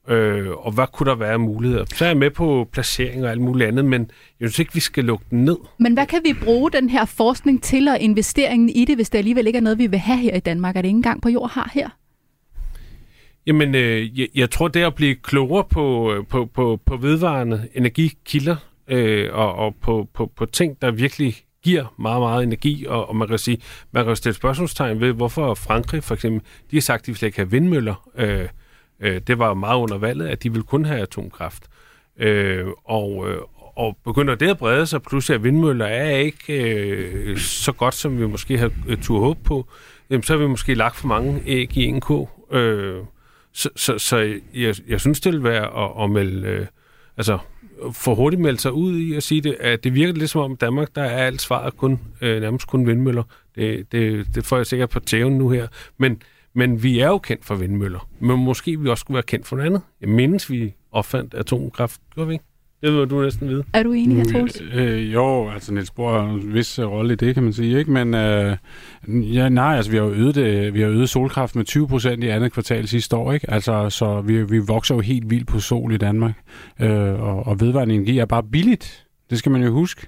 [0.08, 1.84] Øh, og hvad kunne der være muligheder?
[1.94, 4.10] Så er jeg med på placering og alt muligt andet, men
[4.40, 5.56] jeg synes ikke, vi skal lukke den ned.
[5.78, 9.18] Men hvad kan vi bruge den her forskning til og investeringen i det, hvis det
[9.18, 10.76] alligevel ikke er noget, vi vil have her i Danmark?
[10.76, 11.88] Er det ikke engang på jord har her?
[13.46, 17.68] Jamen, øh, jeg, jeg tror, det at blive klogere på, øh, på, på, på vedvarende
[17.74, 18.56] energikilder
[18.88, 21.34] øh, og, og på, på, på ting, der virkelig
[21.66, 23.58] giver meget, meget energi, og, og man kan sige,
[23.92, 27.18] man kan stille spørgsmålstegn ved, hvorfor Frankrig for eksempel, de har sagt, at de vil
[27.18, 28.08] slet ikke have vindmøller.
[28.18, 28.48] Øh,
[29.00, 31.62] øh, det var meget under valget, at de ville kun have atomkraft.
[32.18, 33.38] Øh, og, øh,
[33.76, 38.20] og begynder det at brede sig, pludselig at vindmøller er ikke øh, så godt, som
[38.20, 39.66] vi måske har øh, tur håb på,
[40.10, 42.28] jamen, så har vi måske lagt for mange æg i en ko.
[42.52, 42.96] Øh,
[43.52, 44.16] så så, så
[44.54, 46.48] jeg, jeg synes, det vil være at, at melde...
[46.48, 46.66] Øh,
[47.16, 47.38] altså,
[47.92, 50.56] for hurtigt melde sig ud i at sige det, at det virker lidt som om
[50.56, 53.22] Danmark, der er alt svaret kun, øh, nærmest kun vindmøller.
[53.54, 55.66] Det, det, det får jeg sikkert på tæven nu her.
[55.98, 56.22] Men,
[56.54, 58.08] men vi er jo kendt for vindmøller.
[58.20, 59.82] Men måske vi også skulle være kendt for noget andet.
[60.00, 62.00] Jeg mindes, vi opfandt atomkraft.
[62.14, 62.44] Gjorde vi ikke?
[62.86, 63.64] Det ved du næsten vide.
[63.72, 64.62] Er du enig her, Troels?
[64.74, 67.78] Øh, jo, altså Niels Bohr har en vis øh, rolle i det, kan man sige,
[67.78, 67.90] ikke?
[67.90, 68.56] Men øh,
[69.08, 72.24] ja, nej, altså vi har jo øget, det, vi har øget solkraft med 20 procent
[72.24, 73.50] i andet kvartal sidste år, ikke?
[73.50, 76.34] Altså, så vi, vi vokser jo helt vildt på sol i Danmark.
[76.80, 79.06] Øh, og, og vedvarende energi er bare billigt.
[79.30, 80.06] Det skal man jo huske.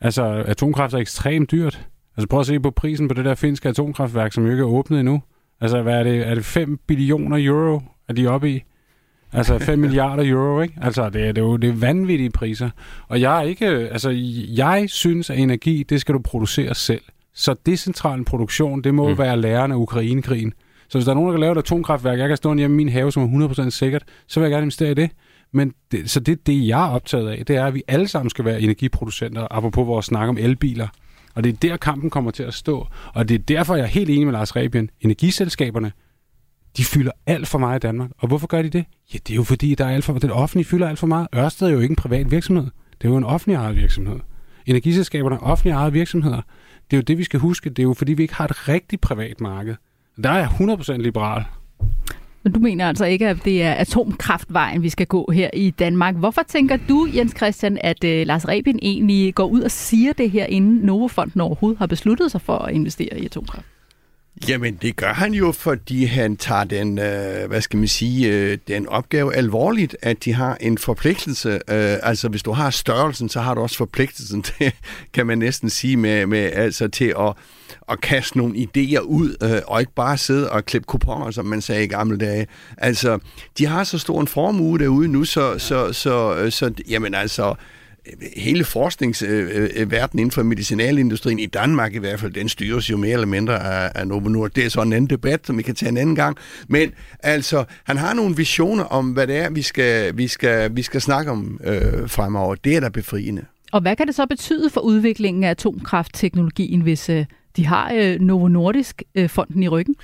[0.00, 1.86] Altså, atomkraft er ekstremt dyrt.
[2.16, 4.66] Altså, prøv at se på prisen på det der finske atomkraftværk, som jo ikke er
[4.66, 5.22] åbnet endnu.
[5.60, 6.28] Altså, hvad er det?
[6.28, 8.62] Er det 5 billioner euro, er de oppe i?
[9.32, 10.74] Altså 5 milliarder euro, ikke?
[10.82, 12.70] Altså, det er, det er jo det er vanvittige priser.
[13.08, 13.66] Og jeg er ikke...
[13.66, 14.10] Altså,
[14.56, 17.02] jeg synes, at energi, det skal du producere selv.
[17.34, 19.18] Så decentral produktion, det må mm.
[19.18, 20.52] være lærerne af Ukrainekrigen.
[20.88, 22.84] Så hvis der er nogen, der kan lave et atomkraftværk, jeg kan stå hjemme i
[22.84, 25.10] min have, som er 100% sikkert, så vil jeg gerne investere i det.
[25.52, 28.30] Men det, så det, det, jeg er optaget af, det er, at vi alle sammen
[28.30, 30.88] skal være energiproducenter, apropos vores snak om elbiler.
[31.34, 32.86] Og det er der, kampen kommer til at stå.
[33.14, 34.90] Og det er derfor, jeg er helt enig med Lars Rebien.
[35.00, 35.92] Energiselskaberne,
[36.76, 38.10] de fylder alt for meget i Danmark.
[38.18, 38.84] Og hvorfor gør de det?
[39.14, 41.28] Ja, det er jo fordi, der er alt for, den offentlige fylder alt for meget.
[41.34, 42.64] Ørsted er jo ikke en privat virksomhed.
[43.00, 44.20] Det er jo en offentlig ejet virksomhed.
[44.66, 46.40] Energiselskaberne er offentlig ejet virksomheder.
[46.90, 47.70] Det er jo det, vi skal huske.
[47.70, 49.74] Det er jo fordi, vi ikke har et rigtigt privat marked.
[50.24, 51.44] Der er jeg 100% liberal.
[52.42, 56.16] Men du mener altså ikke, at det er atomkraftvejen, vi skal gå her i Danmark.
[56.16, 60.30] Hvorfor tænker du, Jens Christian, at uh, Lars Rebien egentlig går ud og siger det
[60.30, 63.66] her, inden Novofonden overhovedet har besluttet sig for at investere i atomkraft?
[64.48, 68.58] Jamen, det gør han jo, fordi han tager den, øh, hvad skal man sige, øh,
[68.68, 71.50] den opgave alvorligt, at de har en forpligtelse.
[71.50, 74.72] Øh, altså, hvis du har størrelsen, så har du også forpligtelsen til,
[75.12, 77.32] kan man næsten sige, med, med altså til at,
[77.90, 81.60] at kaste nogle idéer ud, øh, og ikke bare sidde og klippe kuponer, som man
[81.60, 82.46] sagde i gamle dage.
[82.76, 83.18] Altså,
[83.58, 87.54] de har så stor en formue derude nu, så, så, så, så, så jamen altså,
[88.36, 93.26] hele forskningsverdenen inden for medicinalindustrien, i Danmark i hvert fald, den styres jo mere eller
[93.26, 94.56] mindre af, af Novo Nordisk.
[94.56, 96.36] Det er så en anden debat, som vi kan tage en anden gang.
[96.68, 96.90] Men
[97.20, 101.00] altså, han har nogle visioner om, hvad det er, vi skal, vi skal, vi skal
[101.00, 102.54] snakke om øh, fremover.
[102.54, 103.44] Det er da befriende.
[103.72, 107.24] Og hvad kan det så betyde for udviklingen af atomkraftteknologien, hvis øh,
[107.56, 109.94] de har øh, Novo Nordisk øh, fonden i ryggen?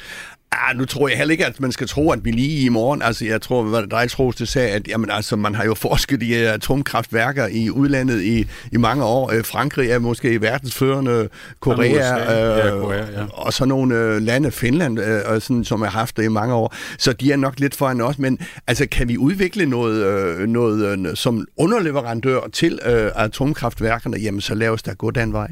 [0.52, 3.02] Ah, nu tror jeg heller ikke, at man skal tro, at vi lige i morgen,
[3.02, 5.74] altså jeg tror, hvad det dig, Troels, det sagde, at jamen, altså, man har jo
[5.74, 9.32] forsket i atomkraftværker i udlandet i, i mange år.
[9.32, 11.28] Øh, Frankrig er måske verdensførende,
[11.60, 13.26] Korea, USA, ja, Korea ja.
[13.32, 16.54] og så nogle øh, lande, Finland, øh, og sådan, som har haft det i mange
[16.54, 16.74] år.
[16.98, 20.98] Så de er nok lidt foran os, men altså, kan vi udvikle noget, øh, noget
[20.98, 25.50] øh, som underleverandør til øh, atomkraftværkerne, jamen så lad os da gå den vej.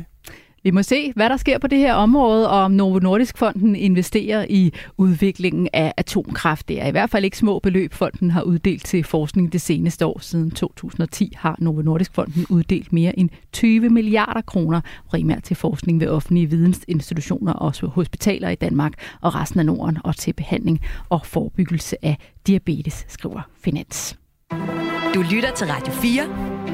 [0.64, 3.76] Vi må se, hvad der sker på det her område, og om Novo Nordisk Fonden
[3.76, 6.68] investerer i udviklingen af atomkraft.
[6.68, 10.06] Det er i hvert fald ikke små beløb, fonden har uddelt til forskning det seneste
[10.06, 10.18] år.
[10.20, 16.00] Siden 2010 har Novo Nordisk Fonden uddelt mere end 20 milliarder kroner, primært til forskning
[16.00, 21.26] ved offentlige vidensinstitutioner, også hospitaler i Danmark og resten af Norden, og til behandling og
[21.26, 24.18] forebyggelse af diabetes, skriver Finans.
[25.14, 26.73] Du lytter til Radio 4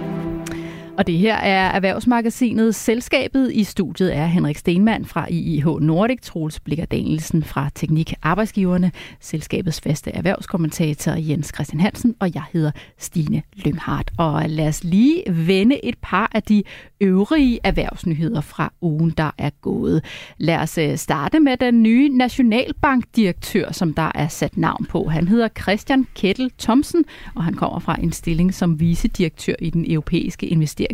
[1.01, 3.53] og det her er Erhvervsmagasinet Selskabet.
[3.53, 9.81] I studiet er Henrik Stenmann fra IIH Nordic, Troels Blikker Danielsen fra Teknik Arbejdsgiverne, selskabets
[9.81, 14.11] faste erhvervskommentator Jens Christian Hansen, og jeg hedder Stine Lømhardt.
[14.19, 16.63] Og lad os lige vende et par af de
[17.01, 20.05] øvrige erhvervsnyheder fra ugen, der er gået.
[20.39, 25.09] Lad os øh, starte med den nye Nationalbankdirektør, som der er sat navn på.
[25.09, 29.91] Han hedder Christian Kettel Thomsen, og han kommer fra en stilling som vicedirektør i den
[29.93, 30.90] europæiske investeringsbank.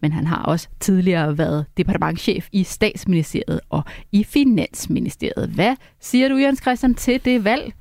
[0.00, 5.48] Men han har også tidligere været departementchef i statsministeriet og i finansministeriet.
[5.48, 7.72] Hvad siger du, Jens Christian, til det valg?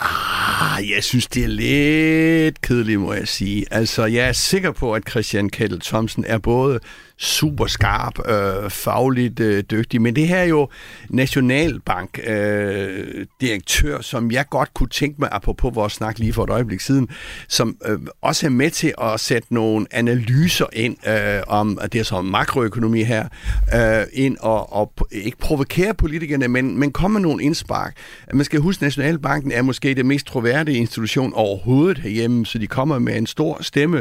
[0.00, 3.64] Ah, jeg synes, det er lidt kedeligt, må jeg sige.
[3.70, 6.80] Altså, jeg er sikker på, at Christian Kettel Thomsen er både
[7.18, 10.02] super skarp, øh, fagligt øh, dygtig.
[10.02, 10.68] Men det her er jo
[11.08, 16.50] Nationalbank øh, direktør, som jeg godt kunne tænke mig, apropos vores snak lige for et
[16.50, 17.08] øjeblik siden,
[17.48, 22.04] som øh, også er med til at sætte nogle analyser ind øh, om, det er
[22.04, 23.28] så makroøkonomi her,
[23.74, 27.96] øh, ind og, og ikke provokere politikerne, men, men komme med nogle indspark.
[28.34, 32.66] Man skal huske, at Nationalbanken er måske det mest troværdige institution overhovedet herhjemme, så de
[32.66, 33.98] kommer med en stor stemme.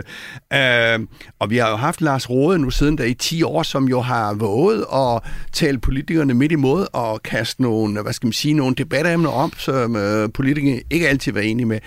[0.54, 1.00] Øh,
[1.40, 4.02] og vi har jo haft Lars Rode nu siden, da i 10 år, som jo
[4.02, 8.54] har våget at tale politikerne midt i måde og kaste nogle, hvad skal man sige,
[8.54, 11.80] nogle debatemner om, som øh, politikerne ikke altid var enige med.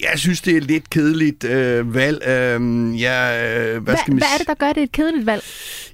[0.00, 2.28] Jeg synes, det er lidt kedeligt øh, valg.
[2.28, 4.18] Øh, ja, øh, hvad, skal man...
[4.18, 5.42] hvad er det, der gør det et kedeligt valg?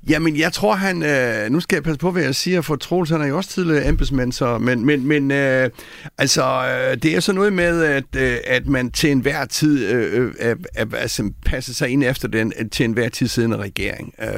[0.09, 1.03] Jamen, jeg tror, han...
[1.03, 3.51] Øh, nu skal jeg passe på, hvad jeg siger, for Troels, han er jo også
[3.51, 4.59] tidligere embedsmand, så...
[4.59, 5.71] Men, men, men øh,
[6.19, 10.35] altså, øh, det er så noget med, at øh, at man til enhver tid øh,
[10.41, 14.15] øh, altså, passer sig ind efter den øh, til enhver tid siddende regering.
[14.23, 14.29] Øh,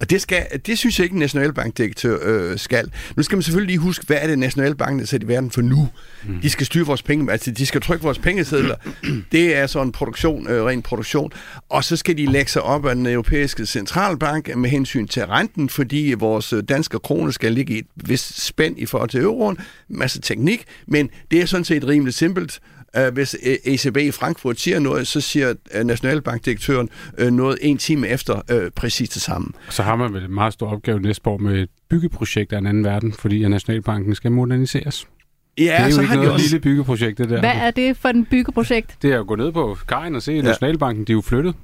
[0.00, 2.90] og det, skal, det synes jeg ikke, en nationalbankdirektør øh, skal.
[3.16, 5.62] Nu skal man selvfølgelig lige huske, hvad er det, Nationalbanken er sat i verden for
[5.62, 5.88] nu?
[6.24, 6.40] Mm.
[6.40, 8.76] De skal styre vores penge, altså de skal trykke vores pengesedler.
[9.32, 11.32] det er sådan en produktion, øh, ren produktion.
[11.68, 15.68] Og så skal de lægge sig op af den europæiske centralbank med hensyn til renten,
[15.68, 19.58] fordi vores danske krone skal ligge i et vist spænd i forhold til euroen.
[19.88, 22.31] Masse teknik, men det er sådan set rimelig simpelt.
[22.98, 26.88] Uh, hvis ECB i Frankfurt siger noget, så siger uh, Nationalbankdirektøren
[27.22, 29.48] uh, noget en time efter præcis det samme.
[29.70, 32.66] Så har man vel en meget stor opgave næste år med et byggeprojekt af en
[32.66, 35.06] anden verden, fordi Nationalbanken skal moderniseres.
[35.58, 36.46] Ja, det er jo så ikke har de noget også...
[36.46, 37.40] lille byggeprojekt, det der.
[37.40, 38.96] Hvad er det for en byggeprojekt?
[39.02, 41.54] Det er at gå ned på kajen og se, at Nationalbanken, de er jo flyttet.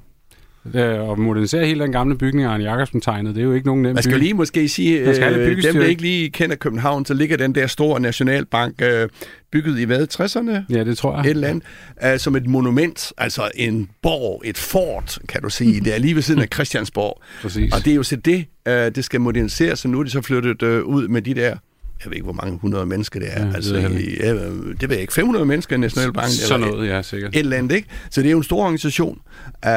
[0.73, 3.81] Øh, og modernisere hele den gamle bygning, Arne Jacobsen tegnede, det er jo ikke nogen
[3.81, 4.23] nem Man skal bygge.
[4.23, 7.67] lige måske sige, skal øh, dem der ikke lige kender København, så ligger den der
[7.67, 9.09] store nationalbank øh,
[9.51, 10.75] bygget i hvad, 60'erne?
[10.75, 11.25] Ja, det tror jeg.
[11.25, 11.63] Et eller andet,
[12.05, 15.81] øh, som et monument, altså en borg, et fort, kan du sige.
[15.81, 17.21] Det er lige ved siden af Christiansborg.
[17.41, 17.73] Præcis.
[17.73, 20.21] Og det er jo så det, øh, det skal moderniseres, så nu er de så
[20.21, 21.55] flyttet øh, ud med de der
[22.03, 23.41] jeg ved ikke, hvor mange hundrede mennesker det er.
[23.41, 25.13] Ja, det altså, i, ja, det ved jeg ikke.
[25.13, 26.31] 500 mennesker i Nationalbanken?
[26.31, 27.35] Sådan eller noget, ja, sikkert.
[27.35, 27.87] et eller andet, ikke?
[28.09, 29.21] Så det er jo en stor organisation.
[29.45, 29.71] Uh,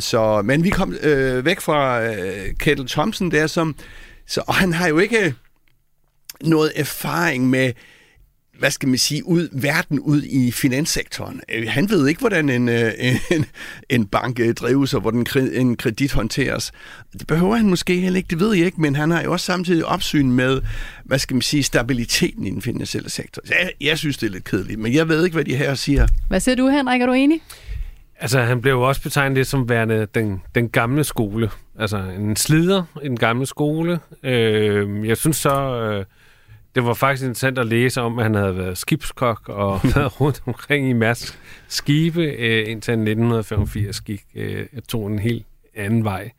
[0.00, 2.14] så, men vi kom uh, væk fra uh,
[2.58, 3.74] Kettle Thompson der, som,
[4.26, 5.34] så, og han har jo ikke
[6.40, 7.72] noget erfaring med
[8.58, 11.40] hvad skal man sige, ud, verden ud i finanssektoren.
[11.54, 12.92] Øh, Han ved ikke, hvordan en, øh,
[13.30, 13.44] en,
[13.88, 16.72] en bank øh, drives, og hvordan en kredit håndteres.
[17.12, 19.46] Det behøver han måske heller ikke, det ved jeg ikke, men han har jo også
[19.46, 20.60] samtidig opsyn med,
[21.04, 23.42] hvad skal man sige, stabiliteten i den finansielle sektor.
[23.48, 26.06] Jeg, jeg synes, det er lidt kedeligt, men jeg ved ikke, hvad de her siger.
[26.28, 27.00] Hvad siger du, Henrik?
[27.00, 27.40] Er du enig?
[28.20, 31.50] Altså, han blev jo også betegnet lidt som værende den, den gamle skole.
[31.78, 34.00] Altså, en slider i den gamle skole.
[34.22, 36.04] Øh, jeg synes så, øh,
[36.74, 40.42] det var faktisk interessant at læse om, at han havde været skibskok og været rundt
[40.46, 41.38] omkring i Mærsk
[41.68, 46.30] skibe, øh, indtil han i 1985 gik, øh, tog en helt anden vej.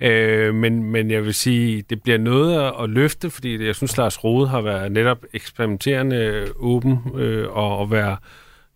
[0.00, 4.24] Øh, men, men jeg vil sige, det bliver noget at, løfte, fordi jeg synes, Lars
[4.24, 8.16] Rode har været netop eksperimenterende øh, åben øh, og, og være,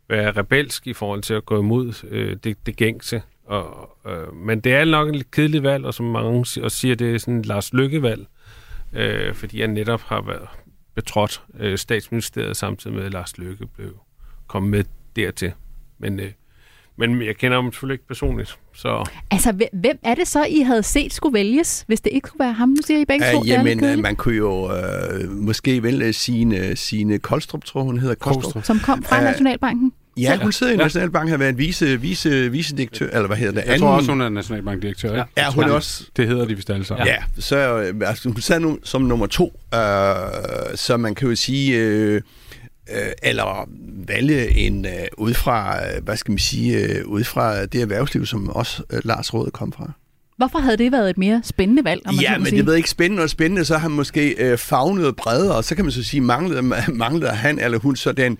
[0.08, 3.22] være rebelsk i forhold til at gå imod øh, det, det gængse.
[3.46, 6.76] Og, øh, men det er nok en lidt kedelig valg, og som mange si- også
[6.76, 8.26] siger, det er sådan et Lars Lykke-valg,
[8.92, 10.48] øh, fordi han netop har været
[10.96, 13.90] betrådt øh, statsministeriet samtidig med, at Lars Lykke blev
[14.46, 14.84] kommet med
[15.16, 15.52] dertil.
[15.98, 16.30] Men, øh,
[16.98, 19.08] men jeg kender ham selvfølgelig ikke personligt, så...
[19.30, 22.52] Altså, hvem- er det så, I havde set skulle vælges, hvis det ikke skulle være
[22.52, 22.68] ham?
[22.68, 27.18] Nu siger I begge to, lidt jamen, man kunne jo øh, måske vælge sine, sine
[27.18, 28.14] Koldstrup, tror hun hedder.
[28.14, 28.64] Koldstrup.
[28.64, 29.92] Som kom fra Øh, Nationalbanken.
[30.16, 30.76] Ja, hun sidder i.
[30.76, 33.70] Nationalbanken, har været vice, vice, vicedirektør, eller hvad hedder det?
[33.70, 35.24] Jeg tror også, hun er nationalbankdirektør, ikke?
[35.36, 36.04] Ja, hun er også...
[36.16, 37.06] Det hedder de vist alle sammen.
[37.06, 39.80] Ja, så øh, altså, hun sad nu som nummer to, øh,
[40.74, 42.14] så man kan jo sige, øh,
[42.90, 43.68] øh, eller
[44.06, 48.26] vælge en øh, ud fra, øh, hvad skal man sige, øh, ud fra det erhvervsliv,
[48.26, 49.92] som også øh, Lars Råd kom fra.
[50.36, 52.58] Hvorfor havde det været et mere spændende valg, om man Ja, men sige?
[52.58, 55.64] det ved jeg ikke spændende og spændende, så har han måske øh, fagnet bredere, og
[55.64, 56.62] så kan man så sige, manglede,
[57.04, 58.38] manglede han eller hun så den,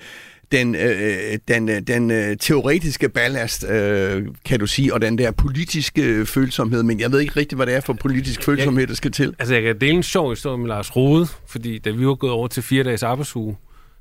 [0.52, 5.30] den, øh, den, øh, den øh, teoretiske ballast, øh, kan du sige, og den der
[5.30, 9.12] politiske følsomhed, men jeg ved ikke rigtigt, hvad det er for politisk følsomhed, der skal
[9.12, 9.34] til.
[9.38, 12.32] Altså, jeg kan dele en sjov historie med Lars Rode, fordi da vi var gået
[12.32, 13.56] over til fire dages arbejdsuge,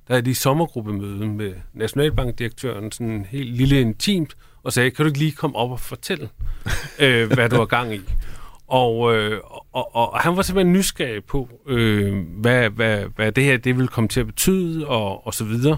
[0.08, 5.20] der havde de sommergruppemøde med Nationalbankdirektøren, sådan helt lille intimt, og sagde, kan du ikke
[5.20, 6.30] lige komme op og fortælle,
[7.00, 8.02] øh, hvad du har gang i?
[8.68, 13.44] Og, øh, og, og, og han var simpelthen nysgerrig på, øh, hvad, hvad, hvad det
[13.44, 15.78] her det ville komme til at betyde, og, og så videre.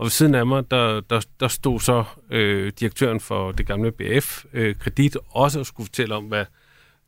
[0.00, 3.92] Og ved siden af mig, der, der, der stod så øh, direktøren for det gamle
[3.92, 6.44] BF, øh, Kredit, også og skulle fortælle om, hvad,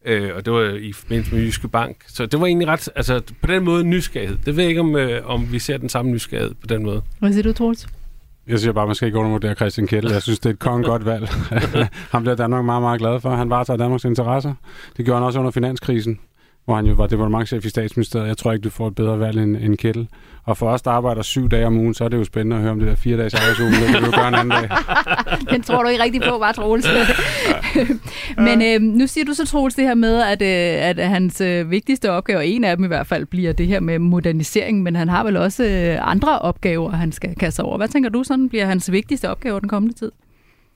[0.05, 1.97] Øh, og det var i forbindelse med Jyske Bank.
[2.09, 4.39] Så det var egentlig ret, altså på den måde nysgerrighed.
[4.47, 7.03] Det ved jeg ikke, om, øh, om vi ser den samme nysgerrighed på den måde.
[7.19, 7.89] Hvad siger du, Troels?
[8.47, 10.13] Jeg siger bare, at man skal ikke undervurdere Christian Kettel.
[10.13, 11.29] Jeg synes, det er et kongen godt valg.
[12.13, 13.31] han bliver Danmark meget, meget glad for.
[13.31, 14.55] Han varetager Danmarks interesser.
[14.97, 16.21] Det gjorde han også under finanskrisen,
[16.65, 18.29] hvor han jo var departementchef i statsministeriet.
[18.29, 20.09] Jeg tror ikke, du får et bedre valg end, end Kettel.
[20.45, 22.63] Og for os, der arbejder syv dage om ugen, så er det jo spændende at
[22.63, 23.71] høre om det der fire dages arbejdsuge.
[23.71, 24.71] Det kan jo gøre en anden dag.
[25.53, 26.87] Den tror du ikke rigtig på, var Troels.
[28.47, 31.71] Men øh, nu siger du så, Troels, det her med, at, øh, at hans øh,
[31.71, 34.97] vigtigste opgave, og en af dem i hvert fald, bliver det her med modernisering, men
[34.97, 37.77] han har vel også øh, andre opgaver, han skal kaste over.
[37.77, 40.13] Hvad tænker du sådan bliver hans vigtigste opgave den kommende tid?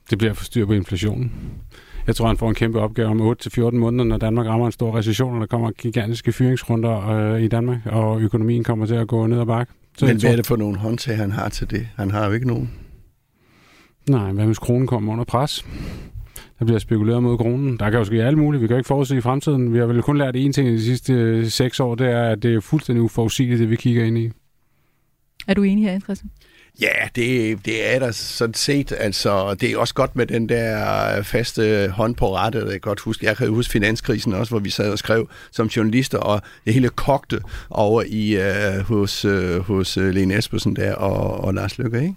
[0.09, 1.31] Det bliver at få styr på inflationen.
[2.07, 4.97] Jeg tror, han får en kæmpe opgave om 8-14 måneder, når Danmark rammer en stor
[4.97, 9.27] recession, og der kommer gigantiske fyringsrunder øh, i Danmark, og økonomien kommer til at gå
[9.27, 9.73] ned ad bakke.
[9.97, 11.87] Så Men hvad er det for nogle håndtag, han har til det?
[11.95, 12.73] Han har jo ikke nogen.
[14.09, 15.65] Nej, hvad hvis kronen kommer under pres?
[16.59, 17.77] Der bliver spekuleret mod kronen.
[17.79, 18.61] Der kan jo ske alt muligt.
[18.61, 19.73] Vi kan jo ikke forudse i fremtiden.
[19.73, 22.23] Vi har vel kun lært én ting i de sidste øh, seks år, det er,
[22.23, 24.31] at det er fuldstændig uforudsigeligt, det vi kigger ind i.
[25.47, 26.31] Er du enig her, Christian?
[26.81, 28.93] Ja, det, det er der sådan set.
[28.97, 32.63] Altså, det er også godt med den der faste hånd på rettet.
[32.63, 35.67] Jeg kan godt huske, jeg kan huske finanskrisen også, hvor vi sad og skrev som
[35.67, 40.95] journalister, og det hele kogte over i uh, hos, uh, hos øh, Lene Espersen der
[40.95, 42.15] og, og Lars Lykke, ikke?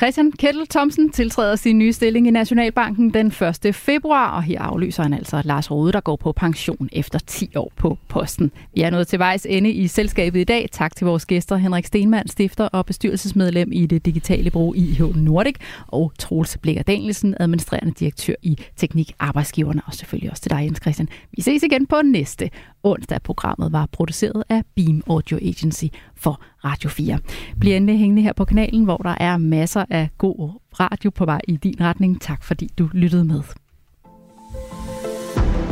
[0.00, 3.26] Christian Kettel Thomsen tiltræder sin nye stilling i Nationalbanken den
[3.66, 3.74] 1.
[3.74, 7.72] februar, og her aflyser han altså Lars Rode, der går på pension efter 10 år
[7.76, 8.50] på posten.
[8.74, 10.68] Vi er nået til vejs ende i selskabet i dag.
[10.72, 15.54] Tak til vores gæster Henrik Stenmann, stifter og bestyrelsesmedlem i det digitale brug IH Nordic,
[15.86, 20.78] og Troels Blikker Danielsen, administrerende direktør i Teknik Arbejdsgiverne, og selvfølgelig også til dig, Jens
[20.82, 21.08] Christian.
[21.36, 22.50] Vi ses igen på næste
[22.82, 23.22] onsdag.
[23.22, 25.84] Programmet var produceret af Beam Audio Agency
[26.20, 27.18] for Radio 4.
[27.60, 31.40] Bliv endelig hængende her på kanalen, hvor der er masser af god radio på vej
[31.48, 32.20] i din retning.
[32.20, 33.42] Tak fordi du lyttede med.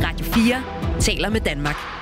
[0.03, 0.63] Radio 4
[0.99, 1.98] taler med Danmark.